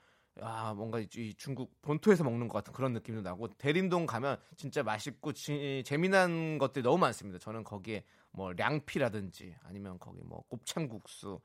[0.43, 4.83] 아 뭔가 이- 이 중국 본토에서 먹는 것 같은 그런 느낌도 나고 대림동 가면 진짜
[4.83, 7.39] 맛있고 지- 재미난 것들이 너무 많습니다.
[7.39, 11.41] 저는 거기에 뭐 량피라든지 아니면 거기 뭐 곱창국수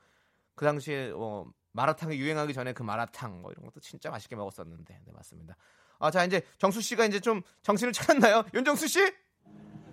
[0.55, 5.11] 그 당시에 어, 마라탕이 유행하기 전에 그 마라탕 뭐 이런 것도 진짜 맛있게 먹었었는데 네
[5.13, 5.55] 맞습니다.
[5.99, 8.43] 아 자 이제 정수 씨가 이제 좀 정신을 차렸나요?
[8.53, 8.99] 윤정수 씨?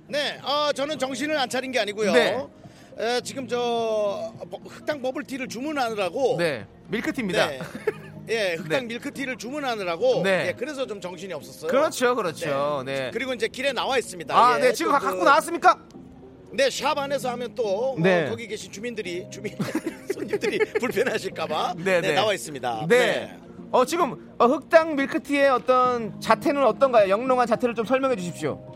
[0.09, 2.13] 네, 아, 저는 정신을 안 차린 게 아니고요.
[2.13, 2.47] 네.
[2.99, 7.47] 에, 지금 저 버- 흑당 버블티를 주문하느라고 네 밀크티입니다.
[7.49, 7.61] 네.
[8.29, 8.87] 예, 흑당 네.
[8.95, 10.47] 밀크티를 주문하느라고 네.
[10.49, 11.71] 예, 그래서 좀 정신이 없었어요.
[11.71, 12.85] 그렇죠, 그렇죠.
[12.87, 13.11] 네.
[13.13, 14.33] 그리고 이제 길에 나와 있습니다.
[14.35, 15.79] 아, 예, 네 지금 또 갖고 그- 나왔습니까?
[16.53, 18.29] 네, 샵 안에서 하면 또 어, 네.
[18.29, 19.55] 거기 계신 주민들이 주민
[20.13, 22.15] 손님들이 불편하실까봐 네, 네, 네.
[22.15, 22.87] 나와 있습니다.
[22.89, 23.37] 네.
[23.73, 27.09] 어 지금 어, 흑당 밀크티의 어떤 자태는 어떤가요?
[27.11, 28.76] 영롱한 자태를 좀 설명해 주십시오.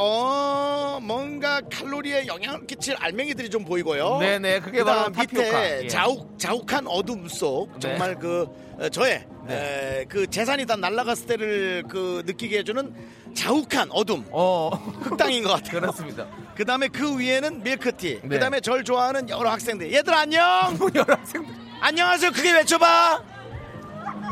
[0.00, 4.18] 어 뭔가 칼로리에 영향을 끼칠 알맹이들이 좀 보이고요.
[4.18, 5.26] 네네, 그게 그다음 바로.
[5.28, 5.88] 밑에 예.
[5.88, 7.80] 자욱 자욱한 어둠 속 네.
[7.80, 8.46] 정말 그
[8.78, 10.00] 어, 저의 네.
[10.02, 12.94] 에, 그 재산이 다 날아갔을 때를 그 느끼게 해주는
[13.34, 14.68] 자욱한 어둠 어
[15.02, 15.80] 흑당인 것 같아요.
[15.80, 16.26] 그렇습니다.
[16.54, 18.20] 그 다음에 그 위에는 밀크티.
[18.22, 18.28] 네.
[18.28, 19.92] 그 다음에 절 좋아하는 여러 학생들.
[19.92, 20.40] 얘들 안녕.
[20.94, 21.52] 여러 학생들.
[21.80, 22.30] 안녕하세요.
[22.30, 23.22] 크게 외쳐봐.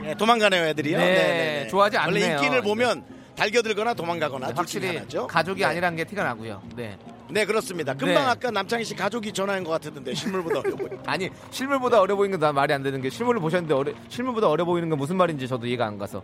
[0.03, 0.99] 네, 도망가네요, 애들이요.
[0.99, 2.39] 네, 좋아하지 원래 않네요.
[2.39, 3.05] 인기를 보면
[3.37, 5.01] 달겨들거나 도망가거나 확실히.
[5.29, 5.67] 가족이 네.
[5.67, 6.63] 아니란 게 티가 나고요.
[6.75, 6.99] 네.
[7.29, 7.93] 네, 그렇습니다.
[7.93, 8.31] 금방 네.
[8.31, 10.89] 아까 남창희 씨 가족이 전화한 것 같았는데 실물보다 어려 보여.
[11.07, 14.89] 아니 실물보다 어려 보이는 건난 말이 안 되는 게 실물을 보셨는데 어려, 실물보다 어려 보이는
[14.89, 16.23] 건 무슨 말인지 저도 이해가 안 가서.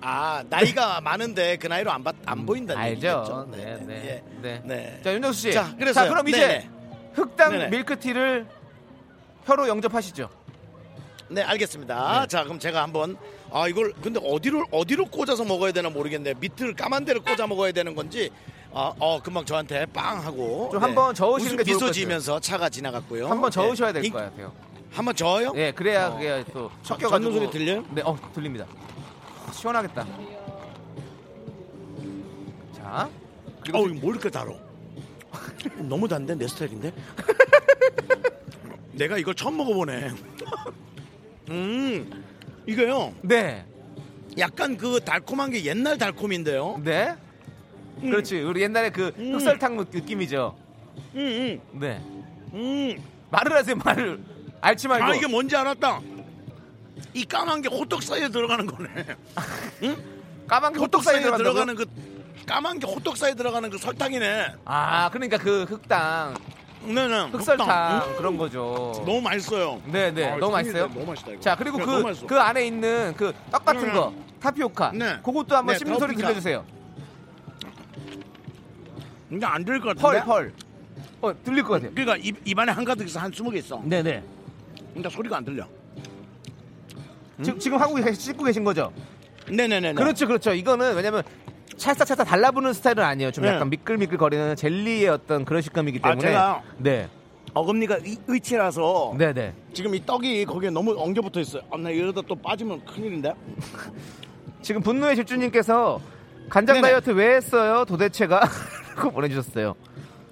[0.00, 2.94] 아, 나이가 많은데 그 나이로 안, 받, 안 보인다는 알죠.
[2.94, 3.48] 얘기겠죠.
[3.52, 4.22] 네, 네, 예.
[4.42, 4.62] 네.
[4.64, 5.00] 네.
[5.02, 5.52] 자 윤정수 씨.
[5.52, 6.10] 자, 그래서요.
[6.10, 6.70] 그럼 이제 네네.
[7.14, 7.68] 흑당 네네.
[7.68, 8.46] 밀크티를
[9.46, 10.28] 혀로 영접하시죠.
[11.28, 12.26] 네, 알겠습니다.
[12.26, 13.16] 자, 그럼 제가 한번
[13.52, 16.34] 아 이걸 근데 어디로 어디로 꽂아서 먹어야 되나 모르겠네.
[16.40, 18.30] 밑을 까만 데를 꽂아 먹어야 되는 건지.
[18.74, 21.92] 아, 어, 금방 저한테 빵 하고 좀 한번 저으시는 웃음 게 좋을 것 미소 같아요.
[21.92, 23.28] 지면서 차가 지나갔고요.
[23.28, 24.52] 한번 저으셔야 될 이- 것 같아요.
[24.90, 25.52] 한번 저어요?
[25.56, 26.14] 예, 그래야 어.
[26.14, 27.32] 그게 또 저- 섞여가지고.
[27.32, 27.84] 젓는 소리 들려요?
[27.90, 28.66] 네, 어 들립니다.
[29.52, 30.06] 시원하겠다.
[32.76, 33.10] 자,
[33.60, 34.54] 그리고 어우, 뭘 이렇게 달어?
[35.76, 36.92] 너무 단데 내 스타일인데?
[38.92, 40.10] 내가 이걸 처음 먹어보네.
[41.50, 42.21] 음,
[42.66, 43.14] 이거요.
[43.22, 43.64] 네,
[44.38, 46.80] 약간 그 달콤한 게 옛날 달콤인데요.
[46.84, 47.14] 네,
[48.00, 48.40] 그렇지.
[48.40, 49.34] 우리 옛날에 그 음.
[49.34, 50.56] 흑설탕 느낌이죠.
[51.14, 53.04] 음, 네, 음, 음.
[53.30, 54.20] 말을 하세요, 말을.
[54.60, 55.04] 알지 말고.
[55.04, 56.00] 아 이게 뭔지 알았다.
[57.14, 58.88] 이 까만 게 호떡 사이에 들어가는 거네.
[60.46, 61.20] 까만 게 호떡 호떡 사이에?
[61.20, 61.86] 들어가는 그
[62.46, 64.54] 까만 게 호떡 사이에 들어가는 그 설탕이네.
[64.64, 66.34] 아, 그러니까 그 흑당,
[66.86, 67.28] 네네.
[67.30, 68.02] 흑설탕.
[68.08, 68.92] 음, 그런 거죠.
[69.06, 69.80] 너무 맛있어요.
[69.86, 70.88] 네, 네, 아, 너무 맛있어요.
[70.88, 71.40] 너무 맛있다 이거.
[71.40, 72.26] 자, 그리고 야, 그.
[72.26, 73.92] 그 안에 있는 그 떡 같은 네.
[73.92, 74.92] 거, 타피오카.
[74.92, 75.18] 네.
[75.22, 76.16] 그것도 한번 네, 씹는 소리.
[76.16, 76.64] 들려주세요.
[79.30, 80.24] 이게 안 들릴 것 펄, 같은데.
[80.26, 80.52] 펄.
[81.22, 81.90] 어, 들릴 것 같아요.
[81.94, 83.80] 그러니까 입, 입안에 한가득 한 스무 개 있어.
[83.84, 84.22] 네네.
[84.92, 85.66] 근데 소리가 안 들려.
[87.42, 88.92] 지금, 지금 하고 계시, 씹고 계신 거죠?
[89.48, 89.94] 네네네.
[89.94, 90.52] 그렇죠, 그렇죠.
[90.52, 91.22] 이거는 왜냐면
[91.76, 93.30] 찰싹찰싹 달라붙는 스타일은 아니에요.
[93.30, 93.50] 좀 네.
[93.50, 96.28] 약간 미끌미끌거리는 젤리의 어떤 그런 식감이기 아, 때문에.
[96.28, 97.08] 제가 네,
[97.54, 99.52] 어금니가 의- 의치라서 네, 네.
[99.72, 101.62] 지금 이 떡이 거기에 너무 엉겨 붙어 있어요.
[101.70, 103.34] 아, 나 이러다 또 빠지면 큰일인데.
[104.62, 106.00] 지금 분노의 집주님께서
[106.48, 106.88] 간장 네네.
[106.88, 107.84] 다이어트 왜 했어요?
[107.84, 108.40] 도대체가
[108.96, 109.74] 라고 보내주셨어요.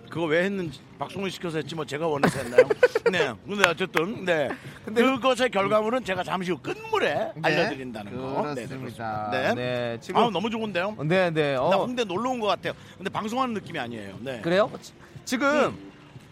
[0.08, 2.68] 그거 왜 했는지 박송을 시켜서 했지 뭐 제가 원해서 했나요?
[3.10, 3.32] 네.
[3.48, 4.50] 근데 어쨌든 네.
[4.84, 7.32] 근데 그것의 결과물은 제가 잠시 후 끝물에 네.
[7.42, 8.42] 알려드린다는 거.
[8.54, 9.28] 네, 네, 그렇습니다.
[9.32, 9.54] 네.
[9.54, 10.96] 네, 지금 아 너무 좋은데요?
[11.04, 11.54] 네, 네.
[11.54, 12.74] 나 어, 홍대 놀러 온 것 같아요.
[12.98, 14.18] 근데 방송하는 느낌이 아니에요.
[14.20, 14.40] 네.
[14.42, 14.70] 그래요?
[14.82, 14.92] 지-
[15.24, 15.74] 지금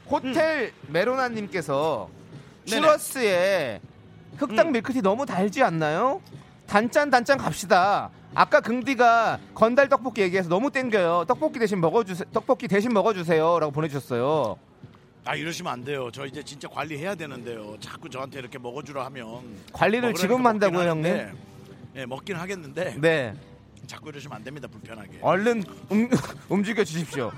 [0.07, 2.11] 호텔 메로나님께서
[2.67, 2.81] 네네.
[2.83, 3.81] 추러스에
[4.37, 4.73] 흑당 음.
[4.73, 6.21] 밀크티 너무 달지 않나요?
[6.67, 8.11] 단짠 단짠 갑시다.
[8.35, 11.25] 아까 긍디가 건달 떡볶이 얘기해서 너무 땡겨요.
[11.27, 12.29] 떡볶이 대신 먹어주세요.
[12.33, 14.59] 떡볶이 대신 먹어주세요라고 보내주셨어요.
[15.25, 16.09] 아 이러시면 안 돼요.
[16.13, 17.77] 저 이제 진짜 관리해야 되는데요.
[17.81, 21.05] 자꾸 저한테 이렇게 먹어주라 하면 관리를 지금 한다고요, 형님?
[21.13, 21.33] 하는데,
[21.95, 23.35] 네, 먹긴 하겠는데 네,
[23.87, 24.69] 자꾸 이러시면 안 됩니다.
[24.69, 25.19] 불편하게.
[25.21, 26.09] 얼른 움,
[26.49, 27.31] 움직여 주십시오.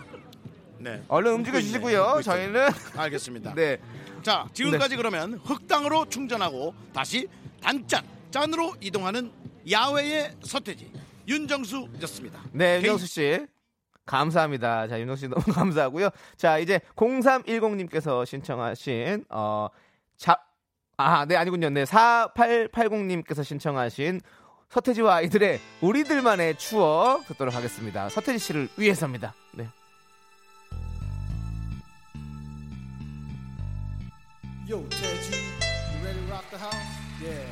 [0.79, 1.03] 네.
[1.09, 2.21] 얼른 움직여 주시고요.
[2.23, 3.55] 저희는 알겠습니다.
[3.57, 3.79] 네,
[4.23, 7.27] 자 지금까지 그러면 흑당으로 충전하고 다시
[7.61, 9.33] 단짠 짠으로 이동하는
[9.69, 10.93] 야외의 서태지
[11.27, 12.41] 윤정수였습니다.
[12.53, 13.47] 네, 윤정수 씨.
[14.07, 14.89] 감사합니다.
[14.89, 16.11] 자, 윤정수 씨 너무 감사하고요.
[16.37, 19.69] 자, 이제 0310님께서 신청하신, 어,
[20.17, 20.37] 자,
[20.97, 21.71] 아, 네, 아니군요.
[21.71, 24.21] 네, 4880님께서 신청하신
[24.69, 28.09] 서태지와 아이들의 우리들만의 추억 듣도록 하겠습니다.
[28.09, 29.35] 서태지 씨를 위해서입니다.
[29.53, 29.69] 네.
[34.69, 36.77] Yo, Teji, you ready to rock the house?
[37.21, 37.50] Yeah,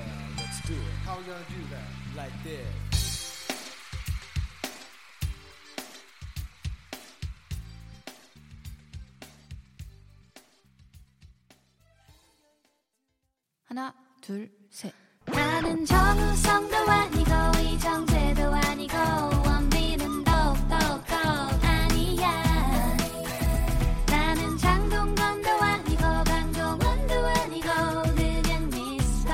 [13.68, 13.92] 하나,
[14.22, 14.92] 둘, 셋.
[15.26, 17.30] 나는 정우성도 아니고
[17.62, 18.96] 이정재도 아니고
[19.46, 20.74] 원빈은 더욱더
[21.60, 22.96] 아니야
[24.06, 27.68] 나는 장동건도 아니고 강동원도 아니고
[28.16, 29.32] 그냥 미스터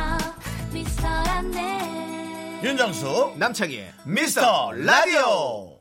[0.73, 5.81] 미스터란데 윤정수 남창희의 미스터 라디오.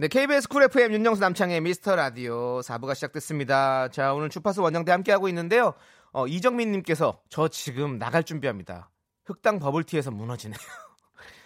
[0.00, 3.88] 네, KBS Cool FM 윤정수 남창희의 미스터 라디오 4부가 시작됐습니다.
[3.88, 5.74] 자, 오늘 주파수 원정대 함께하고 있는데요.
[6.12, 8.90] 어, 이정민님께서 저 지금 나갈 준비합니다.
[9.24, 10.58] 흑당 버블티에서 무너지네요.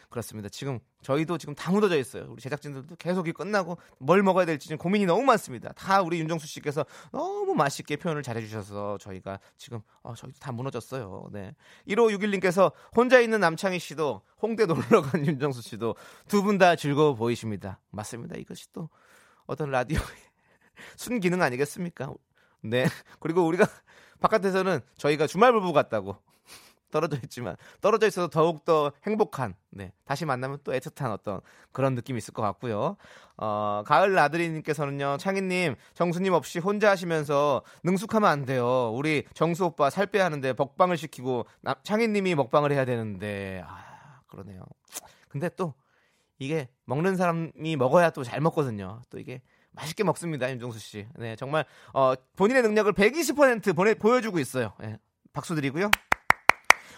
[0.08, 0.50] 그렇습니다.
[0.50, 2.26] 지금 저희도 지금 다 무너져 있어요.
[2.28, 5.72] 우리 제작진들도 계속 이 끝나고 뭘 먹어야 될지 지금 고민이 너무 많습니다.
[5.72, 11.28] 다 우리 윤정수 씨께서 너무 맛있게 표현을 잘해주셔서 저희가 지금 어, 저희도 다 무너졌어요.
[11.32, 11.54] 네.
[11.88, 15.96] 1561님께서 혼자 있는 남창희 씨도 홍대 놀러 간 윤정수 씨도
[16.28, 17.80] 두 분 다 즐거워 보이십니다.
[17.90, 18.36] 맞습니다.
[18.36, 18.90] 이것이 또
[19.46, 20.04] 어떤 라디오의
[20.96, 22.12] 순기능 아니겠습니까?
[22.62, 22.86] 네.
[23.18, 23.66] 그리고 우리가
[24.22, 26.16] 바깥에서는 저희가 주말 부부 같다고
[26.92, 31.40] 떨어져 있지만 떨어져 있어서 더욱 더 행복한 네 다시 만나면 또 애틋한 어떤
[31.72, 32.96] 그런 느낌이 있을 것 같고요.
[33.38, 38.92] 어 가을 나들이님께서는요 창희님 정수님 없이 혼자 하시면서 능숙하면 안 돼요.
[38.94, 43.62] 우리 정수 오빠 살 빼야 하는데 먹방을 시키고 나- 창희님이 먹방을 해야 되는데.
[43.66, 44.62] 아 그러네요.
[45.28, 45.72] 근데 또
[46.38, 49.00] 이게 먹는 사람이 먹어야 또 잘 먹거든요.
[49.08, 49.40] 또 이게
[49.72, 51.64] 맛있게 먹습니다 윤종수 씨 네 정말
[51.94, 54.98] 어 본인의 능력을 120% 보내, 보여주고 있어요 예,
[55.32, 55.90] 박수 드리고요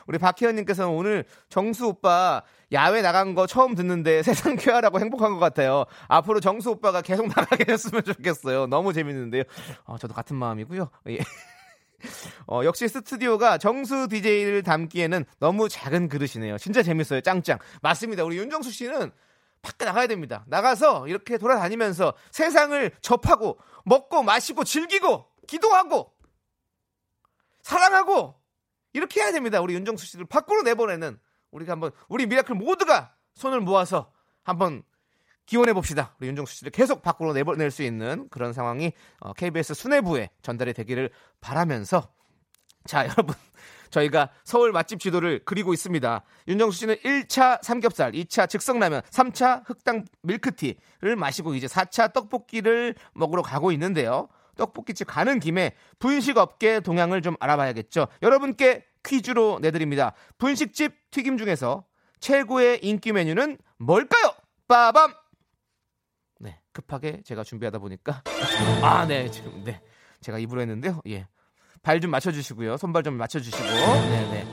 [0.06, 5.86] 우리 박혜연님께서는 오늘 정수 오빠 야외 나간 거 처음 듣는데 세상 쾌활하고 행복한 것 같아요.
[6.08, 8.66] 앞으로 정수 오빠가 계속 나가게 됐으면 좋겠어요.
[8.66, 9.44] 너무 재밌는데요.
[9.84, 10.90] 어, 저도 같은 마음이고요.
[11.08, 11.18] 예.
[12.46, 16.58] 어, 역시 스튜디오가 정수 DJ를 담기에는 너무 작은 그릇이네요.
[16.58, 17.22] 진짜 재밌어요.
[17.22, 17.58] 짱짱.
[17.80, 18.24] 맞습니다.
[18.24, 19.10] 우리 윤정수 씨는
[19.64, 20.44] 밖에 나가야 됩니다.
[20.46, 26.14] 나가서 이렇게 돌아다니면서 세상을 접하고 먹고 마시고 즐기고 기도하고
[27.62, 28.40] 사랑하고
[28.92, 29.60] 이렇게 해야 됩니다.
[29.60, 31.18] 우리 윤정수 씨를 밖으로 내보내는
[31.50, 34.12] 우리가 한번 우리 미라클 모두가 손을 모아서
[34.44, 34.82] 한번
[35.46, 36.14] 기원해 봅시다.
[36.20, 41.10] 우리 윤정수 씨를 계속 밖으로 내보낼 수 있는 그런 상황이 어, KBS 수뇌부에 전달이 되기를
[41.40, 42.13] 바라면서
[42.86, 43.34] 자 여러분
[43.90, 46.22] 저희가 서울 맛집 지도를 그리고 있습니다.
[46.48, 53.70] 윤정수 씨는 1차 삼겹살, 2차 즉석라면, 3차 흑당 밀크티를 마시고 이제 4차 떡볶이를 먹으러 가고
[53.72, 54.28] 있는데요.
[54.56, 58.08] 떡볶이집 가는 김에 분식 업계 동향을 좀 알아봐야겠죠.
[58.22, 60.12] 여러분께 퀴즈로 내드립니다.
[60.38, 61.84] 분식집 튀김 중에서
[62.20, 64.32] 최고의 인기 메뉴는 뭘까요?
[64.66, 65.12] 빠밤!
[66.40, 68.22] 네, 급하게 제가 준비하다 보니까
[68.82, 69.80] 아, 네, 지금 네.
[70.20, 71.00] 제가 입으로 했는데요.
[71.08, 71.26] 예.
[71.84, 72.76] 발 좀 맞춰 주시고요.
[72.76, 73.62] 손발 좀 맞춰 주시고.
[73.62, 74.46] 네, 네.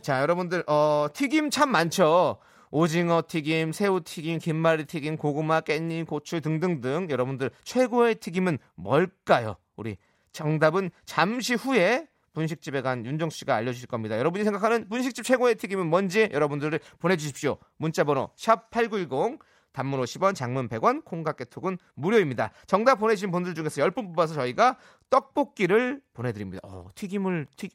[0.00, 2.38] 자, 여러분들 어, 튀김 참 많죠.
[2.70, 9.56] 오징어 튀김, 새우 튀김, 김말이 튀김, 고구마, 깻잎, 고추 등등등 여러분들 최고의 튀김은 뭘까요?
[9.76, 9.96] 우리
[10.32, 14.18] 정답은 잠시 후에 분식집에 간 윤정수 씨가 알려주실 겁니다.
[14.18, 17.56] 여러분이 생각하는 분식집 최고의 튀김은 뭔지 여러분들을 보내주십시오.
[17.78, 19.38] 문자번호 샵 #8910
[19.76, 22.50] 단문 50원, 장문 100원, 콩깍개톡은 무료입니다.
[22.66, 24.78] 정답 보내주신 분들 중에서 10분 뽑아서 저희가
[25.10, 26.60] 떡볶이를 보내드립니다.
[26.64, 27.68] 어, 튀김을 튀,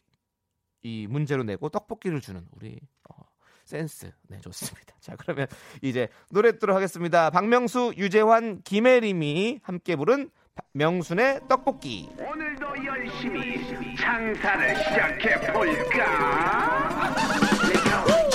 [0.82, 3.22] 이 문제로 내고 떡볶이를 주는 우리 어,
[3.66, 4.12] 센스.
[4.30, 4.96] 네, 좋습니다.
[5.00, 5.46] 자, 그러면
[5.84, 7.30] 이제 노래 듣도록 하겠습니다.
[7.30, 12.10] 박명수, 유재환, 김혜림이 함께 부른 바- 명순의 떡볶이.
[12.18, 17.51] 오늘도 열심히 장사를 시작해 볼까?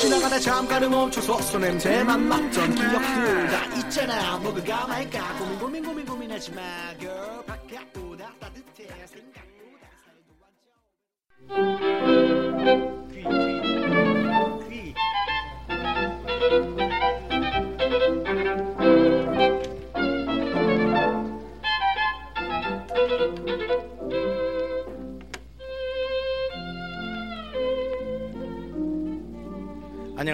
[0.07, 4.39] 지나가다 잠깐은 멈춰서 손냄새만 맡던 기억들 다 있잖아.
[4.39, 5.37] 먹을까 말까?
[5.39, 6.63] 고민 고민 고민 고민하지 마.
[7.01, 8.87] Girl 바깥보다 따뜻해.
[9.09, 9.89] 생각보다
[11.49, 12.96] 살도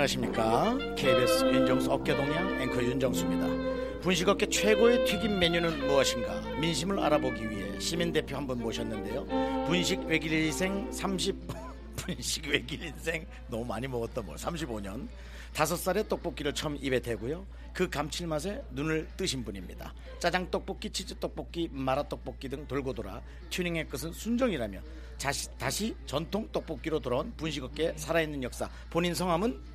[0.02, 0.76] 안녕하십니까.
[0.96, 4.00] KBS 윤정수 어깨동양 앵커 윤정수입니다.
[4.00, 6.40] 분식업계 최고의 튀김 메뉴는 무엇인가?
[6.58, 9.24] 민심을 알아보기 위해 시민대표 한 분 모셨는데요.
[9.66, 11.36] 분식 외길 인생 30,
[11.96, 15.06] 분식 외길 인생 너무 많이 먹었다 뭐 35년.
[15.52, 17.46] 다섯 살에 떡볶이를 처음 입에 대고요.
[17.72, 19.94] 그 감칠맛에 눈을 뜨신 분입니다.
[20.18, 24.80] 짜장 떡볶이, 치즈 떡볶이, 마라 떡볶이 등 돌고 돌아 튜닝의 끝은 순정이라며
[25.20, 28.68] 다시, 다시 전통 떡볶이로 돌아온 분식업계 살아있는 역사.
[28.90, 29.71] 본인 성함은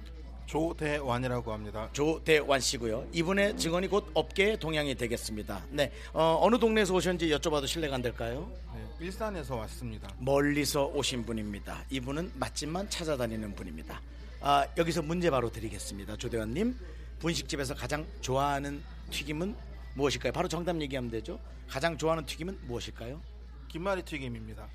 [0.47, 1.89] 조대완이라고 합니다.
[1.93, 3.07] 조대완 씨고요.
[3.11, 5.65] 이분의 직원이 곧 업계의 동향이 되겠습니다.
[5.69, 8.49] 네, 어, 느 동네에서 오셨는지 여쭤봐도 실례가 안 될까요?
[8.73, 10.09] 네, 일산에서 왔습니다.
[10.19, 11.83] 멀리서 오신 분입니다.
[11.89, 14.01] 이분은 맛집만 찾아다니는 분입니다.
[14.41, 16.15] 아, 여기서 문제 바로 드리겠습니다.
[16.15, 16.75] 조대환님,
[17.19, 18.81] 분식집에서 가장 좋아하는
[19.11, 19.55] 튀김은
[19.95, 20.31] 무엇일까요?
[20.31, 21.39] 바로 정답 얘기하면 되죠.
[21.67, 23.19] 가장 좋아하는 튀김은 무엇일까요?
[23.67, 24.65] 김말이 튀김입니다.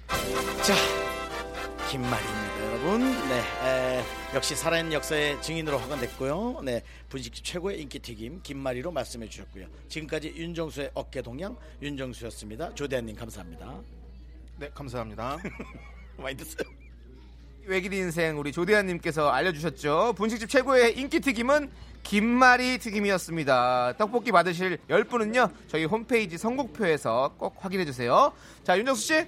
[0.63, 0.75] 자,
[1.91, 3.01] 김말입니다, 여러분.
[3.29, 6.61] 네, 에, 역시 살아있는 역사의 증인으로 확인됐고요.
[6.63, 9.67] 네, 분식집 최고의 인기 튀김 김말이로 말씀해 주셨고요.
[9.89, 12.75] 지금까지 윤정수의 어깨 동양 윤정수였습니다.
[12.75, 13.81] 조대한님 감사합니다.
[14.59, 15.39] 네, 감사합니다.
[16.19, 16.69] 많이 드세요.
[17.65, 20.15] 외길 인생 우리 조대한님께서 알려주셨죠.
[20.17, 21.71] 분식집 최고의 인기 튀김은
[22.03, 23.95] 김말이 튀김이었습니다.
[23.99, 28.33] 떡볶이 받으실 10분은요, 저희 홈페이지 선곡표에서 꼭 확인해 주세요.
[28.65, 29.27] 자, 윤정수 씨.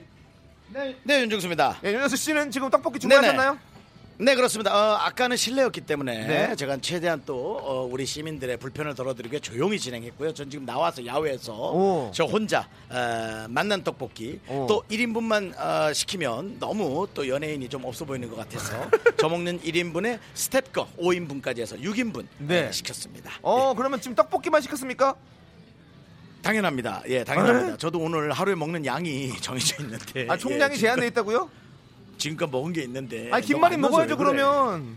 [0.72, 1.79] 네, 네 윤정수입니다.
[1.83, 3.53] 네, 윤정수 씨는 지금 떡볶이 주문하셨나요?
[3.53, 3.74] 네
[4.19, 4.73] 그렇습니다.
[4.75, 6.57] 어, 아까는 실내였기 때문에 네.
[6.57, 10.33] 제가 최대한 또 어, 우리 시민들의 불편을 덜어드리기 위해 조용히 진행했고요.
[10.35, 12.11] 전 지금 나와서 야외에서 오.
[12.15, 14.67] 저 혼자 어, 맛난 떡볶이 오.
[14.69, 18.89] 또 1인분만 어, 시키면 너무 또 연예인이 좀 없어 보이는 것 같아서
[19.19, 22.71] 저 먹는 1인분에 스텝 거 5인분까지 해서 6인분 네.
[22.71, 23.33] 시켰습니다.
[23.43, 25.15] 어, 그러면 지금 떡볶이만 시켰습니까?
[26.43, 27.03] 당연합니다.
[27.09, 27.79] 예, 당연합니다.
[27.79, 31.64] 저도 오늘 하루에 먹는 양이 정해져 있는데 아, 총량이 제한돼 있다고요?
[32.19, 34.33] 지금껏 먹은 게 있는데 아니, 김말이 먹어야죠, 그래?
[34.33, 34.97] 그러면.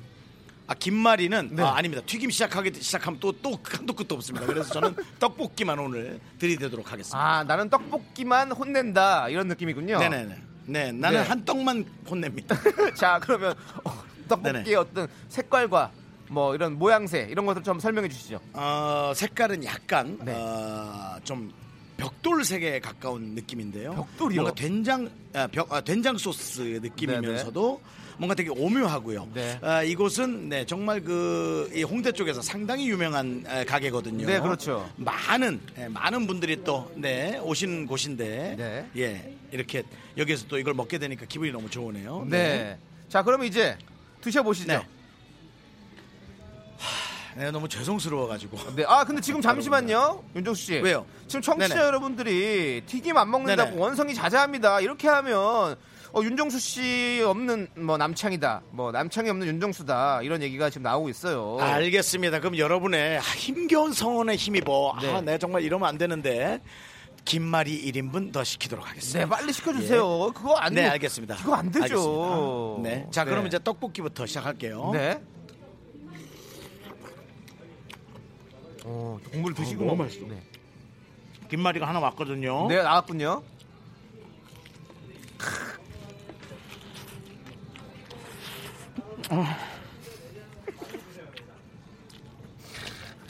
[0.70, 1.64] 아 김말이는 네.
[1.64, 2.04] 아, 아닙니다.
[2.06, 4.46] 튀김 시작하게 시작하면 또또 한도 끝도 없습니다.
[4.46, 7.18] 그래서 저는 떡볶이만 오늘 들이대도록 하겠습니다.
[7.18, 9.30] 아, 나는 떡볶이만 혼낸다.
[9.30, 9.98] 이런 느낌이군요.
[9.98, 10.38] 네네네.
[10.66, 11.28] 네, 나는 네.
[11.28, 12.58] 한 떡만 혼냅니다.
[12.96, 13.56] 자, 그러면
[13.86, 14.76] 어, 떡볶이의 네네.
[14.76, 15.92] 어떤 색깔과
[16.30, 18.42] 뭐 이런 모양새 이런 것들 좀 설명해 주시죠.
[18.52, 20.34] 어, 색깔은 약간 네.
[20.36, 21.50] 어, 좀
[21.98, 23.94] 벽돌 색에 가까운 느낌인데요.
[23.96, 24.42] 벽돌이요?
[24.42, 27.82] 뭔가 된장 아, 벽, 아, 된장 소스 느낌이면서도
[28.18, 29.30] 뭔가 되게 오묘하고요.
[29.34, 29.60] 네.
[29.62, 34.26] 아, 이곳은 네, 정말 그이 홍대 쪽에서 상당히 유명한 에, 가게거든요.
[34.26, 34.90] 네, 그렇죠.
[34.96, 38.88] 많은 예, 많은 분들이 또 네, 오시는 곳인데 네.
[38.98, 39.84] 예 이렇게
[40.18, 42.26] 여기서 또 이걸 먹게 되니까 기분이 너무 좋으네요.
[42.30, 42.78] 네.
[43.10, 43.78] 자, 그럼 이제
[44.22, 44.84] 드셔 보시죠.
[47.38, 47.46] 네.
[47.46, 48.76] 네, 너무 죄송스러워가지고.
[48.76, 48.84] 네.
[48.88, 50.24] 아, 근데 지금 잠시만요.
[50.36, 50.74] 윤정수 씨.
[50.80, 51.06] 왜요?
[51.28, 51.86] 지금 청취자 네네.
[51.86, 53.82] 여러분들이 튀김 안 먹는다고 네네.
[53.82, 54.82] 원성이 자자합니다.
[54.82, 55.76] 이렇게 하면
[56.14, 58.62] 어, 윤정수 씨 없는 뭐 남창이다.
[58.72, 60.24] 뭐 남창이 없는 윤정수다.
[60.24, 61.58] 이런 얘기가 지금 나오고 있어요.
[61.60, 62.40] 알겠습니다.
[62.40, 64.96] 그럼 여러분의 힘겨운 성원에 힘입어.
[65.02, 65.14] 네.
[65.14, 66.62] 아, 내가 정말 이러면 안 되는데.
[67.26, 69.20] 김말이 1인분 더 시키도록 하겠습니다.
[69.20, 70.32] 네, 빨리 시켜 주세요.
[70.34, 70.88] 그거 안 네, 돼.
[70.92, 71.36] 알겠습니다.
[71.36, 71.84] 그거 안 되죠.
[71.84, 72.90] 알겠습니다.
[72.90, 73.08] 네.
[73.12, 73.48] 자, 그럼 네.
[73.48, 74.92] 이제 떡볶이부터 시작할게요.
[74.94, 75.20] 네.
[78.90, 80.26] 어, 국물 드시고 너무 먹- 맛있어.
[80.28, 80.42] 네.
[81.50, 82.68] 김말이가 하나 왔거든요.
[82.70, 83.44] 네, 나왔군요.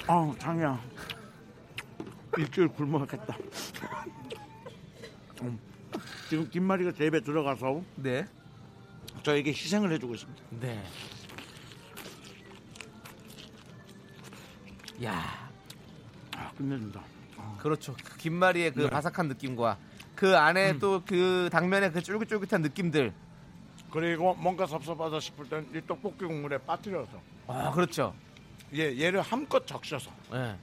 [0.07, 0.81] 아, 장이야.
[2.37, 3.37] 일주일 굶어야겠다.
[5.41, 5.59] 음.
[6.29, 8.25] 지금 김말이가 제 입에 들어가서 네.
[9.23, 10.43] 저에게 희생을 해주고 있습니다.
[10.61, 10.83] 네.
[15.03, 15.46] 야, 아,
[16.57, 17.01] 끝내준다.
[17.59, 17.95] 그렇죠.
[18.03, 18.89] 그 김말이의 그 네.
[18.89, 19.77] 바삭한 느낌과
[20.15, 23.13] 그 안에 또그 당면의 그 쫄깃쫄깃한 느낌들.
[23.91, 27.11] 그리고 뭔가 섭섭하다 싶을 땐이 떡볶이 국물에 빠뜨려서
[27.47, 28.13] 아, 그렇죠.
[28.73, 30.55] 예, 얘를 한껏 적셔서 예.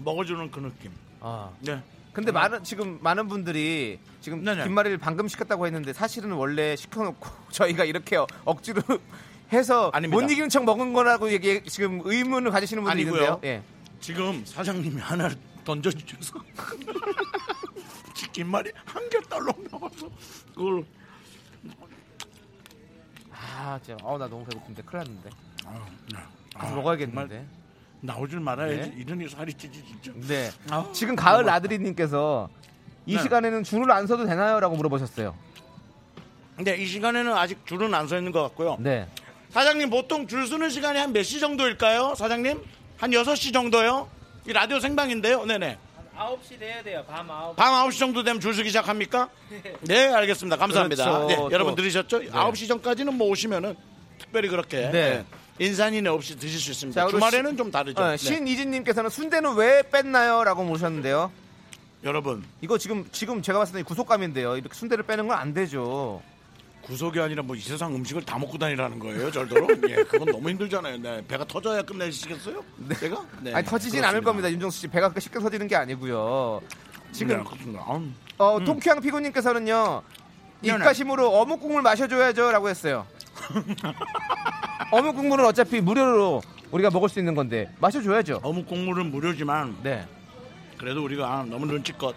[0.00, 0.92] 먹어주는 그 느낌.
[1.20, 1.50] 아.
[1.60, 1.82] 네.
[2.12, 4.64] 근데 많은 지금 많은 분들이 지금 네네.
[4.64, 8.82] 김말이를 방금 시켰다고 했는데 사실은 원래 시켜놓고 저희가 이렇게 어- 억지로
[9.52, 10.20] 해서 아닙니다.
[10.22, 13.22] 못 이기는 척 먹은 거라고 얘기 지금 의문을 가지시는 분들이 아니고요.
[13.22, 13.40] 있는데요.
[13.44, 13.62] 예.
[14.00, 16.40] 지금 사장님이 하나를 던져주셔서
[18.32, 20.08] 김말이 한개 딸랑 나와서
[20.54, 20.84] 그걸
[23.32, 24.02] 아, 진짜.
[24.04, 25.30] 어, 나 너무 배고픈데 큰일 났는데.
[25.66, 26.18] 아, 네.
[26.54, 27.46] 아, 먹어야겠는데.
[28.02, 28.96] 나오질 말아야지 네.
[28.96, 30.12] 이러니 살이 찌지 진짜.
[30.26, 30.50] 네.
[30.70, 32.48] 아, 지금 가을 나들이님께서
[33.06, 33.22] 이 네.
[33.22, 35.36] 시간에는 줄을 안 서도 되나요?라고 물어보셨어요.
[36.56, 38.76] 근데 이 시간에는 아직 줄은 안 서 있는 것 같고요.
[38.80, 39.08] 네.
[39.50, 42.14] 사장님 보통 줄 서는 시간이 한 몇 시 정도일까요?
[42.14, 42.62] 사장님?
[43.00, 44.08] 한 6시 정도요?
[44.46, 45.44] 이 라디오 생방인데요.
[45.46, 45.78] 네네.
[46.16, 47.04] 9시 돼야 돼요.
[47.08, 47.56] 밤 9시.
[47.56, 49.28] 밤 9시 정도 되면 줄 서기 시작합니까?
[49.82, 50.56] 네, 알겠습니다.
[50.56, 51.04] 감사합니다.
[51.04, 51.26] 그렇죠.
[51.28, 52.18] 네, 또- 여러분 들으셨죠?
[52.18, 52.28] 네.
[52.30, 53.74] 9시 전까지는 뭐 오시면은
[54.18, 54.90] 특별히 그렇게 네.
[54.90, 55.24] 네,
[55.58, 57.00] 인산인해 없이 드실 수 있습니다.
[57.00, 58.02] 자, 그리고 주말에는 시- 좀 다르죠.
[58.02, 58.16] 어, 네.
[58.18, 61.32] 신이진님께서는 순대는 왜 뺐나요?라고 물으셨는데요.
[62.04, 64.56] 여러분 이거 지금 지금 제가 봤을 때 구속감인데요.
[64.56, 66.22] 이렇게 순대를 빼는 건 안 되죠.
[66.90, 69.68] 구속이 아니라 뭐 이 세상 음식을 다 먹고 다니라는 거예요, 절대로?
[69.88, 70.96] 예, 그건 너무 힘들잖아요.
[70.98, 72.64] 네, 배가 터져야 끝내시겠어요?
[72.78, 73.24] 내가?
[73.42, 74.08] 네, 아니 터지진 그렇습니다.
[74.08, 74.50] 않을 겁니다.
[74.50, 76.60] 윤정수 씨 배가 쉽게 터지는 게 아니고요.
[77.12, 77.78] 지금 네.
[78.38, 78.64] 어, 음.
[78.64, 80.02] 통쾌한 피고님께서는요.
[80.62, 80.76] 네네.
[80.78, 83.06] 입가심으로 어묵 국물 마셔줘야죠라고 했어요.
[84.90, 88.40] 어묵 국물은 어차피 무료로 우리가 먹을 수 있는 건데 마셔줘야죠.
[88.42, 90.06] 어묵 국물은 무료지만 네.
[90.76, 92.14] 그래도 우리가 너무 눈치껏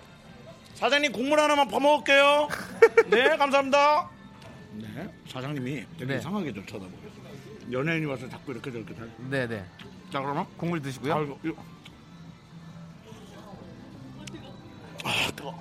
[0.76, 2.48] 사장님 국물 하나만 퍼먹을게요.
[3.08, 4.10] 네, 감사합니다.
[4.76, 6.18] 네, 사장님이 되게 네.
[6.20, 7.24] 이상하게 좀 쳐다보겠어요.
[7.72, 9.04] 연예인이 와서 자꾸 이렇게 저렇게 다.
[9.30, 9.64] 네네.
[10.12, 11.14] 자, 그러면 국물 드시고요.
[11.16, 11.56] 아이고, 이거.
[15.06, 15.54] 아, 뜨거.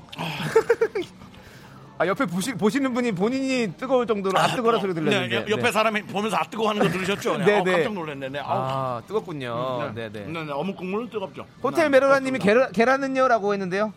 [1.98, 5.44] 아 옆에 보시, 보시는 분이 본인이 뜨거울 정도로 아, 뜨거라 소리 들렸는데.
[5.44, 7.38] 네, 옆에 사람이 보면서 아 뜨거 하는 거 들으셨죠?
[7.38, 7.72] 네, 네, 아, 네.
[7.72, 8.28] 깜짝 놀랐네.
[8.28, 8.38] 네.
[8.40, 8.48] 아우.
[8.48, 9.92] 아 뜨겁군요.
[9.94, 10.08] 네.
[10.10, 10.32] 네네.
[10.32, 11.46] 네, 네, 어묵 국물은 뜨겁죠.
[11.62, 12.38] 호텔 네, 메로라님이.
[12.38, 13.92] 계란, 계란은요라고 했는데요.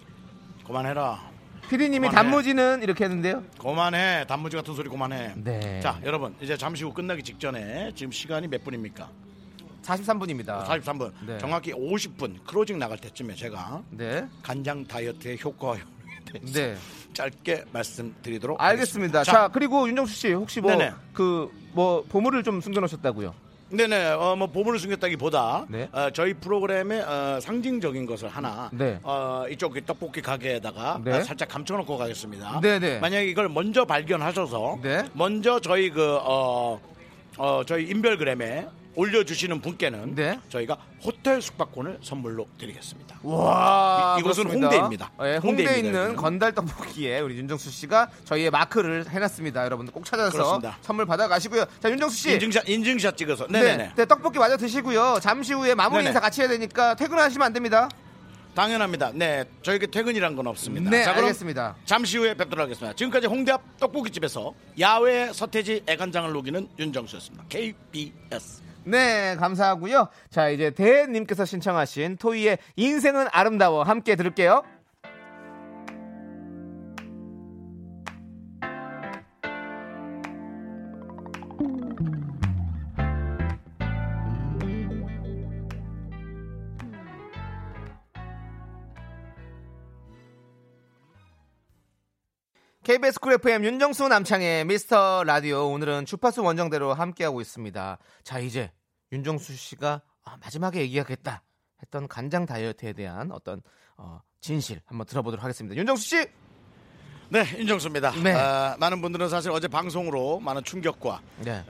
[0.68, 1.35] 그만해라.
[1.70, 2.16] 피디님이 그만해.
[2.16, 3.44] 단무지는 이렇게 했는데요.
[3.60, 4.26] 그만해.
[4.28, 5.34] 단무지 같은 소리 그만해.
[5.36, 5.80] 네.
[5.82, 9.10] 자, 여러분 이제 잠시 후 끝나기 직전에 지금 시간이 몇 분입니까?
[9.84, 10.66] 43분입니다.
[10.66, 11.12] 43분.
[11.28, 11.38] 네.
[11.38, 14.28] 정확히 50분 closing 나갈 때쯤에 제가 네.
[14.42, 15.78] 간장 다이어트의 효과와
[16.54, 16.76] 네.
[17.14, 19.24] 짧게 말씀드리도록 알겠습니다.
[19.24, 20.92] 자, 자, 그리고 윤정수 씨 혹시 뭐 네네.
[21.14, 23.34] 그뭐 보물을 좀 숨겨놓으셨다고요?
[23.70, 25.90] 네네, 어, 뭐 보물을 숨겼다기보다 네.
[25.92, 29.00] 어, 저희 프로그램의 어, 상징적인 것을 하나 네.
[29.02, 31.12] 어, 이쪽 그 떡볶이 가게에다가 네.
[31.14, 32.62] 어, 살짝 감춰놓고 가겠습니다.
[32.62, 33.00] 네네.
[33.00, 35.04] 만약에 이걸 먼저 발견하셔서 네.
[35.14, 36.80] 먼저 저희 그 어,
[37.38, 40.40] 어, 저희 인별그램에 올려주시는 분께는 네.
[40.50, 43.20] 저희가 호텔 숙박권을 선물로 드리겠습니다.
[43.24, 44.54] 와, 이- 그렇습니다.
[44.68, 45.12] 홍대입니다.
[45.20, 46.16] 네, 홍대에 홍대입니다, 있는 여기는.
[46.16, 49.64] 건달 떡볶이에 우리 윤정수 씨가 저희의 마크를 해놨습니다.
[49.66, 50.78] 여러분들 꼭 찾아서 그렇습니다.
[50.82, 51.66] 선물 받아가시고요.
[51.82, 52.32] 자, 윤정수 씨.
[52.34, 53.92] 인증샷 인증샷 찍어서 네, 네네 네.
[53.96, 55.20] 네, 떡볶이 마저 드시고요.
[55.22, 56.10] 잠시 후에 마무리 네네.
[56.10, 57.90] 인사 같이 해야 되니까 퇴근하시면 안 됩니다.
[58.56, 59.12] 당연합니다.
[59.14, 60.90] 네, 저에게 퇴근이란 건 없습니다.
[60.90, 61.76] 네, 자, 그럼 알겠습니다.
[61.84, 62.96] 잠시 후에 뵙도록 하겠습니다.
[62.96, 67.44] 지금까지 홍대 앞 떡볶이집에서 야외 서태지 애간장을 녹이는 윤정수였습니다.
[67.50, 68.64] KBS.
[68.86, 70.10] 네, 감사하고요.
[70.30, 74.64] 자, 이제 대님께서 신청하신 토이의 인생은 아름다워 함께 들을게요.
[92.86, 97.98] KBS 쿨 FM 윤정수 남창희의 미스터 라디오 오늘은 주파수 원정대로 함께하고 있습니다.
[98.22, 98.72] 자 이제
[99.12, 101.42] 윤정수 씨가 아, 마지막에 얘기하겠다
[101.82, 103.64] 했던 간장 다이어트에 대한 어떤
[103.98, 105.76] 어, 진실 한번 들어보도록 하겠습니다.
[105.76, 106.28] 윤정수 씨.
[107.30, 108.12] 네, 윤정수입니다.
[108.24, 108.34] 네.
[108.34, 111.66] 아, 많은 분들은 사실 어제 방송으로 많은 충격과 네.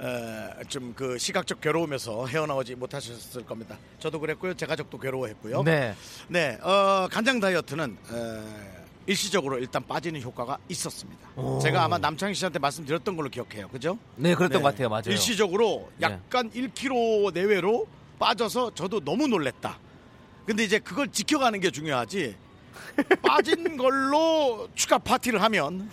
[0.67, 3.77] 좀그 시각적 괴로움에서 헤어나오지 못하셨을 겁니다.
[3.99, 5.63] 저도 그랬고요, 제 가족도 괴로워했고요.
[5.63, 5.95] 네.
[6.27, 11.29] 네, 어, 간장 다이어트는 에, 일시적으로 일단 빠지는 효과가 있었습니다.
[11.35, 11.59] 오.
[11.59, 13.67] 제가 아마 남창희 씨한테 말씀드렸던 걸로 기억해요.
[13.69, 13.97] 그죠?
[14.15, 14.89] 네, 그랬던 것 같아요.
[14.89, 15.03] 맞아요.
[15.07, 16.07] 일시적으로 네.
[16.07, 17.87] 약간 1kg 내외로
[18.17, 19.77] 빠져서 저도 너무 놀랬다.
[20.45, 22.35] 근데 이제 그걸 지켜가는 게 중요하지.
[23.21, 25.89] 빠진 걸로 추가 파티를 하면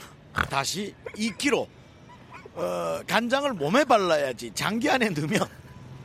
[0.51, 1.67] 다시 2kg
[2.55, 5.41] 어, 간장을 몸에 발라야지 장기 안에 넣으면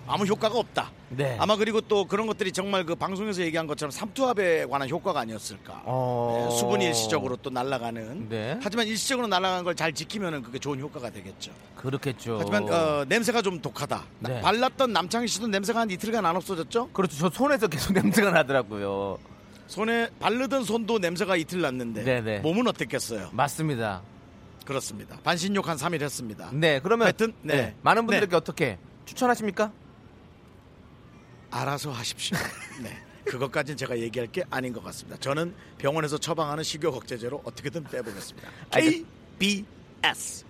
[0.08, 0.92] 아무 효과가 없다.
[1.10, 1.38] 네.
[1.40, 5.84] 아마 그리고 또 그런 것들이 정말 그 방송에서 얘기한 것처럼 삼투압에 관한 효과가 아니었을까.
[5.86, 6.48] 어.
[6.50, 8.30] 네, 수분이 일시적으로 또 날아가는.
[8.30, 8.60] 네.
[8.62, 11.52] 하지만 일시적으로 날아가는 걸잘 지키면 그게 좋은 효과가 되겠죠.
[11.76, 12.38] 그렇겠죠.
[12.40, 14.04] 하지만 어, 냄새가 좀 독하다.
[14.20, 14.42] 네.
[14.42, 16.90] 발랐던 남창희 씨도 냄새가 한 이틀간 안 없어졌죠?
[16.92, 17.18] 그렇죠.
[17.18, 19.18] 저 손에서 계속 냄새가 나더라고요.
[19.68, 22.40] 손에 바르던 손도 냄새가 이틀 났는데 네네.
[22.40, 23.30] 몸은 어땠겠어요?
[23.34, 24.02] 맞습니다.
[24.66, 25.18] 그렇습니다.
[25.24, 26.50] 반신욕 한 3일 했습니다.
[26.54, 27.56] 네, 그러면 하여튼 네.
[27.56, 29.72] 네, 많은 분들에게 어떻게 추천하십니까?
[31.62, 32.38] 알아서 하십시오.
[32.82, 32.98] 네.
[33.26, 35.20] 그것까지는 제가 얘기할 게 아닌 것 같습니다.
[35.20, 38.50] 저는 병원에서 처방하는 식욕 억제제로 어떻게든 빼보겠습니다.
[38.72, 40.47] KBS.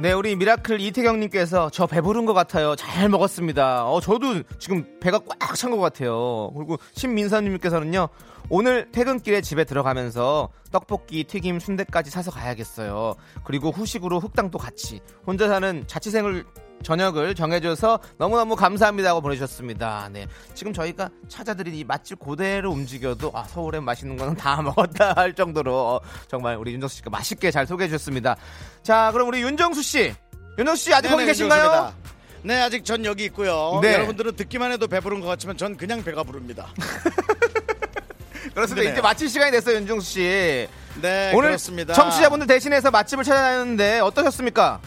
[0.00, 2.74] 네, 우리 미라클 이태경님께서 저 배부른 것 같아요.
[2.74, 3.86] 잘 먹었습니다.
[3.88, 6.50] 어, 저도 지금 배가 꽉 찬 것 같아요.
[6.56, 8.08] 그리고 신민서님께서는요,
[8.50, 13.14] 오늘 퇴근길에 집에 들어가면서 떡볶이, 튀김, 순대까지 사서 가야겠어요.
[13.44, 15.00] 그리고 후식으로 흑당도 같이.
[15.24, 16.44] 혼자 사는 자취생을
[16.94, 20.08] 저녁을 정해줘서 너무너무 감사합니다고 보내주셨습니다.
[20.12, 20.26] 네.
[20.54, 25.74] 지금 저희가 찾아드린 이 맛집 고대로 움직여도 아, 서울에 맛있는 거는 다 먹었다 할 정도로
[25.74, 28.36] 어, 정말 우리 윤정수 씨가 맛있게 잘 소개해 주셨습니다.
[28.82, 30.14] 자, 그럼 우리 윤정수 씨.
[30.58, 31.64] 윤정수 씨 아직 거기 네네, 계신가요?
[31.64, 32.14] 윤정수입니다.
[32.42, 33.80] 네, 아직 전 여기 있고요.
[33.82, 33.94] 네.
[33.94, 36.68] 여러분들은 듣기만 해도 배부른 것 같지만 전 그냥 배가 부릅니다.
[38.54, 38.86] 그렇습니다.
[38.86, 38.92] 네.
[38.92, 40.68] 이제 마칠 시간이 됐어요, 윤정수 씨.
[41.00, 41.94] 네, 오늘 그렇습니다.
[41.94, 44.80] 청취자분들 대신해서 맛집을 찾아다녔는데 어떠셨습니까?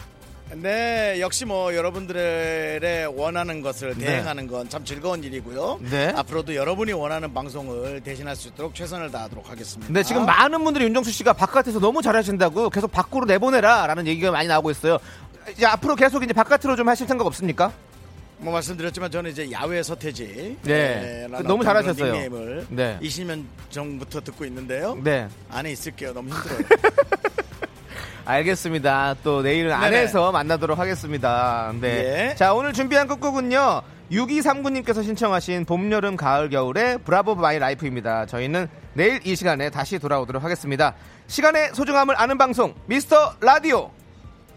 [0.54, 4.06] 네, 역시 뭐 여러분들의 원하는 것을 네.
[4.06, 5.80] 대행하는 건 참 즐거운 일이고요.
[5.90, 6.12] 네.
[6.16, 9.92] 앞으로도 여러분이 원하는 방송을 대신할 수 있도록 최선을 다하도록 하겠습니다.
[9.92, 14.70] 네, 지금 많은 분들이 윤정수 씨가 바깥에서 너무 잘하신다고 계속 밖으로 내보내라라는 얘기가 많이 나오고
[14.72, 14.98] 있어요.
[15.52, 17.72] 이제 앞으로 계속 이제 바깥으로 좀 하실 생각 없습니까?
[18.38, 20.58] 뭐 말씀드렸지만 저는 이제 야외 서태지.
[20.62, 21.26] 네.
[21.30, 22.12] 라는 너무 어떤 잘하셨어요.
[22.12, 22.98] 닉네임을 네.
[23.02, 24.98] 20년 전부터 듣고 있는데요.
[25.02, 25.28] 네.
[25.50, 26.12] 안에 있을게요.
[26.12, 26.58] 너무 힘들어요.
[28.28, 29.16] 알겠습니다.
[29.24, 29.86] 또 내일은 네네.
[29.86, 31.72] 안에서 만나도록 하겠습니다.
[31.80, 32.30] 네.
[32.30, 32.34] 예.
[32.34, 33.82] 자, 오늘 준비한 끝곡은요.
[34.12, 38.26] 6239님께서 신청하신 봄, 여름, 가을, 겨울의 Bravo My Life입니다.
[38.26, 40.94] 저희는 내일 이 시간에 다시 돌아오도록 하겠습니다.
[41.26, 43.90] 시간의 소중함을 아는 방송, 미스터 라디오.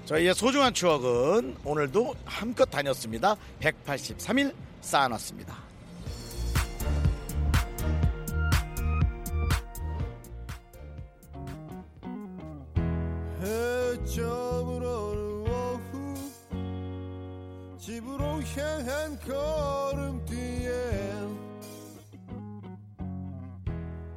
[0.05, 3.35] 저희의 소중한 추억은 오늘도 힘껏 달렸습니다.
[3.61, 5.70] 183일 쌓아놨습니다.
[13.41, 14.81] 해점으로는
[15.49, 16.15] 오후
[17.79, 20.69] 집으로 향한 걸음 뒤에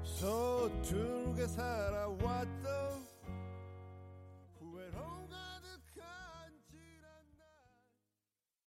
[0.05, 2.47] 서툴게 살아왔